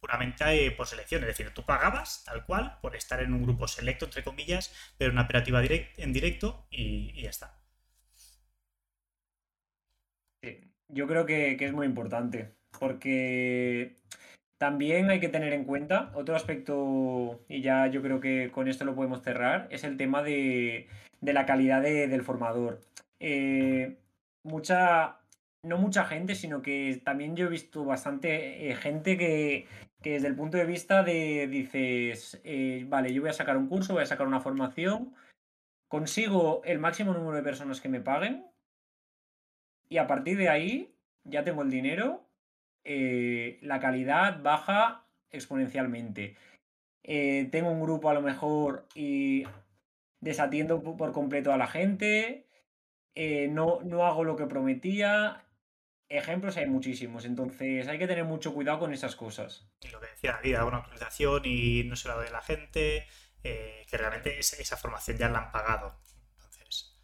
puramente 0.00 0.66
eh, 0.66 0.70
por 0.72 0.86
selección, 0.86 1.22
es 1.22 1.28
decir, 1.28 1.52
tú 1.54 1.64
pagabas 1.64 2.24
tal 2.24 2.44
cual 2.44 2.78
por 2.80 2.96
estar 2.96 3.20
en 3.20 3.32
un 3.34 3.42
grupo 3.42 3.68
selecto, 3.68 4.06
entre 4.06 4.24
comillas, 4.24 4.72
pero 4.98 5.12
una 5.12 5.22
operativa 5.22 5.62
en 5.62 6.12
directo 6.12 6.66
y, 6.70 7.22
ya 7.22 7.30
está. 7.30 7.61
Yo 10.92 11.06
creo 11.06 11.26
que, 11.26 11.56
que 11.56 11.64
es 11.64 11.72
muy 11.72 11.86
importante, 11.86 12.52
porque 12.78 13.96
también 14.58 15.10
hay 15.10 15.18
que 15.18 15.28
tener 15.28 15.52
en 15.52 15.64
cuenta 15.64 16.12
otro 16.14 16.36
aspecto, 16.36 17.40
y 17.48 17.62
ya 17.62 17.88
yo 17.88 18.00
creo 18.00 18.20
que 18.20 18.50
con 18.52 18.68
esto 18.68 18.84
lo 18.84 18.94
podemos 18.94 19.22
cerrar, 19.22 19.66
es 19.70 19.82
el 19.82 19.96
tema 19.96 20.22
de, 20.22 20.86
de 21.20 21.32
la 21.32 21.46
calidad 21.46 21.82
del 21.82 22.22
formador. 22.22 22.80
Eh, 23.18 23.96
mucha, 24.44 25.16
no 25.64 25.78
mucha 25.78 26.04
gente, 26.04 26.34
sino 26.34 26.62
que 26.62 27.00
también 27.04 27.34
yo 27.34 27.46
he 27.46 27.50
visto 27.50 27.84
bastante 27.84 28.70
eh, 28.70 28.76
gente 28.76 29.16
que, 29.16 29.66
desde 30.00 30.28
el 30.28 30.36
punto 30.36 30.58
de 30.58 30.66
vista 30.66 31.02
de 31.02 31.48
dices, 31.48 32.40
eh, 32.44 32.84
vale, 32.88 33.12
yo 33.12 33.22
voy 33.22 33.30
a 33.30 33.34
sacar 33.34 33.56
un 33.56 33.68
curso, 33.68 33.94
voy 33.94 34.02
a 34.02 34.06
sacar 34.06 34.26
una 34.26 34.40
formación, 34.40 35.14
consigo 35.88 36.62
el 36.64 36.78
máximo 36.78 37.12
número 37.12 37.36
de 37.36 37.42
personas 37.42 37.80
que 37.80 37.88
me 37.88 38.00
paguen 38.00 38.44
y 39.92 39.98
a 39.98 40.06
partir 40.06 40.38
de 40.38 40.48
ahí 40.48 40.94
ya 41.24 41.44
tengo 41.44 41.62
el 41.62 41.70
dinero, 41.70 42.26
la 42.84 43.80
calidad 43.80 44.42
baja 44.42 45.06
exponencialmente. 45.30 46.36
tengo 47.02 47.70
un 47.70 47.82
grupo 47.82 48.10
a 48.10 48.14
lo 48.14 48.22
mejor 48.22 48.86
y 48.94 49.44
desatiendo 50.20 50.82
por 50.82 51.12
completo 51.12 51.52
a 51.52 51.58
la 51.58 51.66
gente, 51.66 52.46
eh, 53.14 53.48
no, 53.48 53.80
no 53.84 54.06
hago 54.06 54.24
lo 54.24 54.36
que 54.36 54.46
prometía. 54.46 55.44
Ejemplos 56.08 56.56
hay 56.56 56.66
muchísimos, 56.66 57.24
entonces 57.24 57.88
hay 57.88 57.98
que 57.98 58.06
tener 58.06 58.24
mucho 58.24 58.52
cuidado 58.52 58.78
con 58.78 58.92
esas 58.92 59.16
cosas. 59.16 59.66
Y 59.80 59.88
lo 59.88 60.00
que 60.00 60.06
decía 60.08 60.32
David, 60.32 60.62
una 60.62 60.78
actualización 60.78 61.42
y 61.44 61.84
no 61.84 61.96
se 61.96 62.08
la 62.08 62.14
doy 62.14 62.28
a 62.28 62.32
la 62.32 62.42
gente, 62.42 63.06
eh, 63.42 63.86
que 63.88 63.96
realmente 63.96 64.38
esa, 64.38 64.76
formación 64.76 65.16
ya 65.16 65.28
la 65.28 65.38
han 65.38 65.52
pagado. 65.52 65.98
Entonces, 66.34 66.94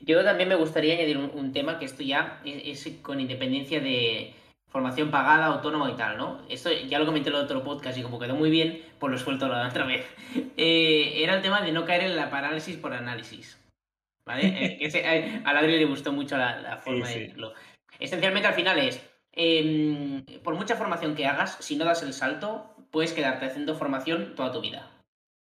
Yo 0.00 0.22
también 0.24 0.48
me 0.48 0.54
gustaría 0.54 0.94
añadir 0.94 1.18
un, 1.18 1.52
tema 1.52 1.78
que 1.78 1.86
esto 1.86 2.02
ya 2.02 2.40
es 2.44 2.86
con 3.02 3.20
independencia 3.20 3.80
de, 3.80 4.34
formación 4.76 5.10
pagada, 5.10 5.46
autónoma 5.46 5.90
y 5.90 5.94
tal, 5.94 6.18
¿no? 6.18 6.42
Esto 6.50 6.70
ya 6.70 6.98
lo 6.98 7.06
comenté 7.06 7.30
en 7.30 7.36
el 7.36 7.42
otro 7.42 7.64
podcast 7.64 7.96
y 7.96 8.02
como 8.02 8.18
quedó 8.18 8.34
muy 8.34 8.50
bien, 8.50 8.82
pues 8.98 9.10
lo 9.10 9.18
suelto 9.18 9.48
la 9.48 9.68
otra 9.68 9.86
vez. 9.86 10.04
Eh, 10.58 11.22
era 11.22 11.36
el 11.36 11.42
tema 11.42 11.60
de 11.60 11.70
no 11.70 11.84
caer 11.84 12.04
en 12.04 12.16
la 12.16 12.30
parálisis 12.30 12.76
por 12.76 12.92
análisis. 12.92 13.58
¿Vale? 14.24 14.78
Eh, 14.80 15.42
a 15.44 15.50
Adri 15.50 15.78
le 15.78 15.84
gustó 15.84 16.12
mucho 16.12 16.36
la, 16.36 16.78
forma 16.78 17.08
de 17.08 17.20
decirlo. 17.20 17.52
Esencialmente 17.98 18.48
al 18.48 18.54
final 18.54 18.78
es, 18.78 19.00
em, 19.32 20.24
por 20.42 20.54
mucha 20.54 20.76
formación 20.76 21.14
que 21.14 21.26
hagas, 21.26 21.56
si 21.60 21.76
no 21.76 21.84
das 21.84 22.02
el 22.02 22.14
salto, 22.14 22.74
puedes 22.90 23.12
quedarte 23.12 23.46
haciendo 23.46 23.76
formación 23.76 24.34
toda 24.34 24.50
tu 24.50 24.60
vida. 24.60 24.90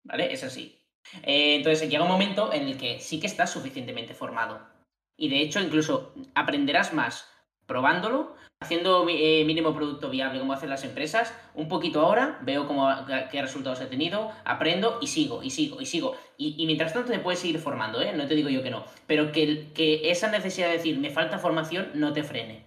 ¿Vale? 0.04 0.34
Es 0.34 0.44
así. 0.44 0.80
Eh, 1.24 1.56
entonces 1.56 1.90
llega 1.90 2.04
un 2.04 2.10
momento 2.10 2.52
en 2.54 2.68
el 2.68 2.78
que 2.78 3.00
sí 3.00 3.20
que 3.20 3.28
estás 3.28 3.52
suficientemente 3.52 4.14
formado. 4.14 4.62
Y 5.18 5.30
de 5.30 5.42
hecho 5.42 5.60
incluso 5.60 6.14
aprenderás 6.36 6.94
más 6.94 7.28
probándolo, 7.66 8.36
haciendo 8.60 9.06
eh, 9.10 9.44
mínimo 9.46 9.76
producto 9.76 10.10
viable 10.10 10.40
como 10.40 10.54
hacen 10.54 10.70
las 10.70 10.84
empresas, 10.84 11.34
un 11.54 11.68
poquito 11.68 12.02
ahora, 12.02 12.40
veo 12.42 12.66
cómo, 12.66 12.90
qué 13.30 13.42
resultados 13.42 13.82
he 13.82 13.86
tenido, 13.86 14.32
aprendo 14.46 14.98
y 15.02 15.08
sigo, 15.08 15.44
y 15.44 15.52
sigo, 15.52 15.80
y 15.80 15.86
sigo. 15.86 16.18
Y, 16.38 16.66
mientras 16.66 16.94
tanto 16.94 17.12
te 17.12 17.20
puedes 17.20 17.40
seguir 17.40 17.60
formando, 17.60 18.02
¿eh? 18.02 18.14
no 18.14 18.28
te 18.28 18.36
digo 18.36 18.50
yo 18.50 18.64
que 18.64 18.72
no, 18.72 18.86
pero 19.06 19.32
que, 19.32 19.72
que 19.74 20.10
esa 20.10 20.32
necesidad 20.32 20.68
de 20.68 20.78
decir, 20.78 20.98
me 20.98 21.12
falta 21.12 21.38
formación, 21.38 21.92
no 21.94 22.14
te 22.14 22.24
frene. 22.24 22.66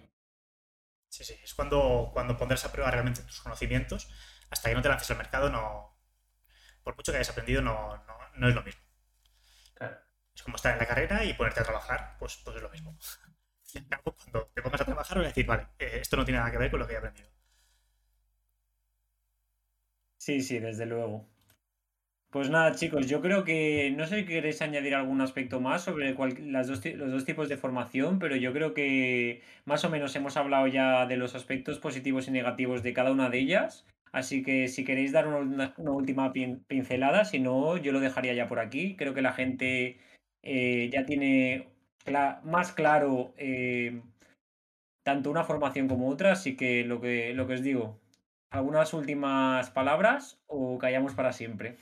Sí, 1.09 1.25
sí, 1.25 1.33
es 1.43 1.53
cuando, 1.53 2.11
cuando 2.13 2.37
pondrás 2.37 2.63
a 2.63 2.71
prueba 2.71 2.89
realmente 2.89 3.23
tus 3.23 3.41
conocimientos, 3.41 4.07
hasta 4.49 4.69
que 4.69 4.75
no 4.75 4.81
te 4.81 4.87
lances 4.87 5.11
al 5.11 5.17
mercado, 5.17 5.49
no, 5.49 5.97
por 6.83 6.95
mucho 6.95 7.11
que 7.11 7.17
hayas 7.17 7.31
aprendido, 7.31 7.61
no, 7.61 7.97
no, 8.07 8.10
es 8.47 8.55
lo 8.55 8.63
mismo. 8.63 8.81
Claro. 9.75 9.97
Es 10.35 10.43
como 10.43 10.55
estar 10.55 10.73
en 10.73 10.79
la 10.79 10.87
carrera 10.87 11.23
y 11.23 11.33
ponerte 11.33 11.61
a 11.61 11.63
trabajar, 11.63 12.15
pues, 12.19 12.37
pues 12.43 12.55
es 12.55 12.61
lo 12.61 12.69
mismo. 12.69 12.97
cuando 14.03 14.51
te 14.53 14.61
pongas 14.61 14.81
a 14.81 14.85
trabajar 14.85 15.17
voy 15.17 15.25
a 15.25 15.29
decir, 15.29 15.45
vale, 15.45 15.67
eh, 15.79 15.99
esto 16.01 16.17
no 16.17 16.25
tiene 16.25 16.39
nada 16.39 16.51
que 16.51 16.57
ver 16.57 16.71
con 16.71 16.79
lo 16.79 16.87
que 16.87 16.93
he 16.93 16.97
aprendido. 16.97 17.29
Sí, 20.17 20.41
sí, 20.41 20.59
desde 20.59 20.85
luego. 20.85 21.27
Pues 22.31 22.49
nada, 22.49 22.73
chicos, 22.75 23.07
yo 23.07 23.21
creo 23.21 23.43
que 23.43 23.93
no 23.97 24.07
sé 24.07 24.19
si 24.19 24.25
queréis 24.25 24.61
añadir 24.61 24.95
algún 24.95 25.19
aspecto 25.19 25.59
más 25.59 25.83
sobre 25.83 26.15
las 26.49 26.67
dos, 26.67 26.85
los 26.85 27.11
dos 27.11 27.25
tipos 27.25 27.49
de 27.49 27.57
formación, 27.57 28.19
pero 28.19 28.37
yo 28.37 28.53
creo 28.53 28.73
que 28.73 29.41
más 29.65 29.83
o 29.83 29.89
menos 29.89 30.15
hemos 30.15 30.37
hablado 30.37 30.67
ya 30.67 31.05
de 31.07 31.17
los 31.17 31.35
aspectos 31.35 31.79
positivos 31.79 32.29
y 32.29 32.31
negativos 32.31 32.83
de 32.83 32.93
cada 32.93 33.11
una 33.11 33.29
de 33.29 33.39
ellas. 33.39 33.85
Así 34.11 34.43
que 34.43 34.67
si 34.67 34.83
queréis 34.83 35.11
dar 35.13 35.27
una, 35.27 35.73
última 35.77 36.33
pincelada, 36.33 37.23
si 37.25 37.39
no, 37.39 37.77
yo 37.77 37.91
lo 37.91 37.99
dejaría 37.99 38.33
ya 38.33 38.47
por 38.47 38.59
aquí. 38.59 38.95
Creo 38.97 39.13
que 39.13 39.21
la 39.21 39.33
gente 39.33 39.97
eh, 40.43 40.89
ya 40.91 41.05
tiene 41.05 41.69
más 42.43 42.73
claro 42.73 43.33
eh, 43.37 44.01
tanto 45.03 45.31
una 45.31 45.43
formación 45.43 45.87
como 45.87 46.09
otra, 46.09 46.33
así 46.33 46.55
que 46.55 46.83
lo 46.83 46.99
que, 46.99 47.33
lo 47.33 47.47
que 47.47 47.53
os 47.53 47.63
digo, 47.63 47.99
¿algunas 48.49 48.93
últimas 48.93 49.69
palabras 49.69 50.41
o 50.47 50.77
callamos 50.77 51.13
para 51.13 51.33
siempre? 51.33 51.77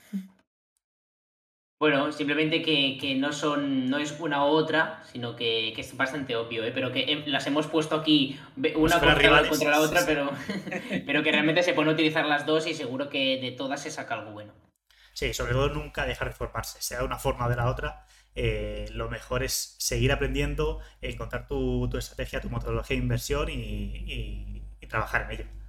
Bueno, 1.80 2.12
simplemente 2.12 2.60
que, 2.60 3.16
no 3.18 3.32
son, 3.32 3.88
no 3.88 3.96
es 3.96 4.14
una 4.20 4.44
u 4.44 4.48
otra, 4.48 5.02
sino 5.10 5.34
que, 5.34 5.72
es 5.72 5.96
bastante 5.96 6.36
obvio, 6.36 6.62
¿eh? 6.62 6.72
pero 6.74 6.92
que 6.92 7.24
las 7.26 7.46
hemos 7.46 7.66
puesto 7.68 7.96
aquí 7.96 8.38
una 8.76 9.00
contra, 9.00 9.48
contra, 9.48 9.70
la 9.70 9.80
otra, 9.80 10.02
pero, 10.04 10.30
pero 11.06 11.22
que 11.22 11.32
realmente 11.32 11.62
se 11.62 11.72
pueden 11.72 11.90
utilizar 11.90 12.26
las 12.26 12.44
dos 12.44 12.66
y 12.66 12.74
seguro 12.74 13.08
que 13.08 13.40
de 13.40 13.52
todas 13.52 13.82
se 13.82 13.90
saca 13.90 14.16
algo 14.16 14.32
bueno. 14.32 14.52
Sí, 15.14 15.32
sobre 15.32 15.52
todo 15.54 15.70
nunca 15.70 16.04
dejar 16.04 16.28
de 16.28 16.34
formarse, 16.34 16.82
sea 16.82 16.98
de 16.98 17.04
una 17.06 17.18
forma 17.18 17.46
o 17.46 17.48
de 17.48 17.56
la 17.56 17.70
otra, 17.70 18.04
eh, 18.34 18.84
lo 18.92 19.08
mejor 19.08 19.42
es 19.42 19.76
seguir 19.78 20.12
aprendiendo, 20.12 20.80
encontrar 21.00 21.48
tu, 21.48 21.88
estrategia, 21.96 22.42
tu 22.42 22.50
metodología 22.50 22.96
de 22.96 23.02
inversión 23.02 23.48
y, 23.48 24.62
trabajar 24.86 25.22
en 25.22 25.30
ello. 25.30 25.59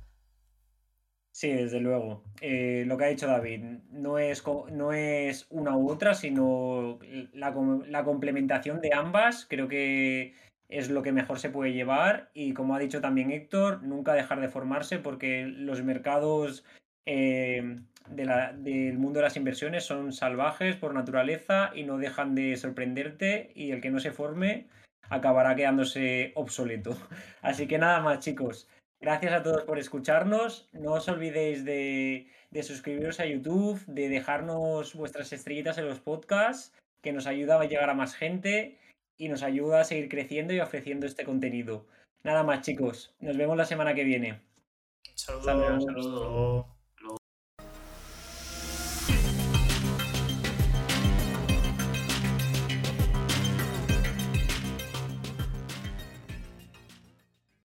Sí, 1.42 1.52
desde 1.52 1.80
luego. 1.80 2.22
Eh, 2.40 2.84
lo 2.86 2.98
que 2.98 3.06
ha 3.06 3.08
dicho 3.08 3.26
David, 3.26 3.64
no 3.90 4.20
es, 4.20 4.44
no 4.72 4.94
es 4.94 5.48
una 5.50 5.76
u 5.76 5.90
otra, 5.90 6.14
sino 6.14 7.00
la, 7.34 7.52
la, 7.88 8.04
complementación 8.04 8.80
de 8.80 8.94
ambas. 8.94 9.48
Creo 9.50 9.68
que 9.68 10.36
es 10.70 10.92
lo 10.92 11.02
que 11.02 11.12
mejor 11.12 11.40
se 11.40 11.50
puede 11.50 11.74
llevar. 11.74 12.30
Y 12.36 12.54
como 12.54 12.76
ha 12.76 12.80
dicho 12.80 13.02
también 13.02 13.32
Héctor, 13.32 13.82
nunca 13.82 14.14
dejar 14.14 14.40
de 14.40 14.50
formarse 14.50 15.00
porque 15.00 15.48
los 15.48 15.82
mercados 15.82 16.64
eh, 17.08 17.80
del 18.08 19.00
mundo 19.00 19.18
de 19.18 19.24
las 19.24 19.36
inversiones 19.36 19.84
son 19.84 20.14
salvajes 20.14 20.76
por 20.76 20.94
naturaleza 20.94 21.72
y 21.74 21.86
no 21.86 21.98
dejan 21.98 22.36
de 22.36 22.56
sorprenderte 22.56 23.52
y 23.56 23.72
el 23.72 23.82
que 23.82 23.90
no 23.90 24.00
se 24.00 24.12
forme 24.12 24.68
acabará 25.10 25.56
quedándose 25.56 26.34
obsoleto. 26.36 26.96
Así 27.42 27.66
que 27.68 27.80
nada 27.80 28.00
más 28.00 28.20
chicos, 28.20 28.70
gracias 29.02 29.34
a 29.34 29.44
todos 29.44 29.64
por 29.64 29.80
escucharnos, 29.80 30.70
no 30.72 30.94
os 30.94 31.08
olvidéis 31.08 31.66
de, 31.66 32.28
de 32.52 32.64
suscribiros 32.64 33.20
a 33.20 33.26
YouTube, 33.26 33.84
de 33.88 34.10
dejarnos 34.10 34.96
vuestras 34.96 35.34
estrellitas 35.34 35.78
en 35.78 35.88
los 35.88 36.00
podcasts, 36.00 36.74
que 37.02 37.12
nos 37.12 37.28
ayuda 37.28 37.60
a 37.60 37.66
llegar 37.66 37.90
a 37.90 37.96
más 37.96 38.16
gente 38.16 38.78
y 39.18 39.28
nos 39.28 39.44
ayuda 39.44 39.82
a 39.82 39.84
seguir 39.84 40.10
creciendo 40.10 40.54
y 40.54 40.60
ofreciendo 40.60 41.06
este 41.06 41.26
contenido. 41.26 41.86
Nada 42.24 42.44
más 42.44 42.62
chicos, 42.62 43.16
nos 43.20 43.36
vemos 43.36 43.58
la 43.58 43.66
semana 43.66 43.94
que 43.94 44.04
viene. 44.04 44.42
Saludos. 45.16 45.84
Saludos. 45.84 46.81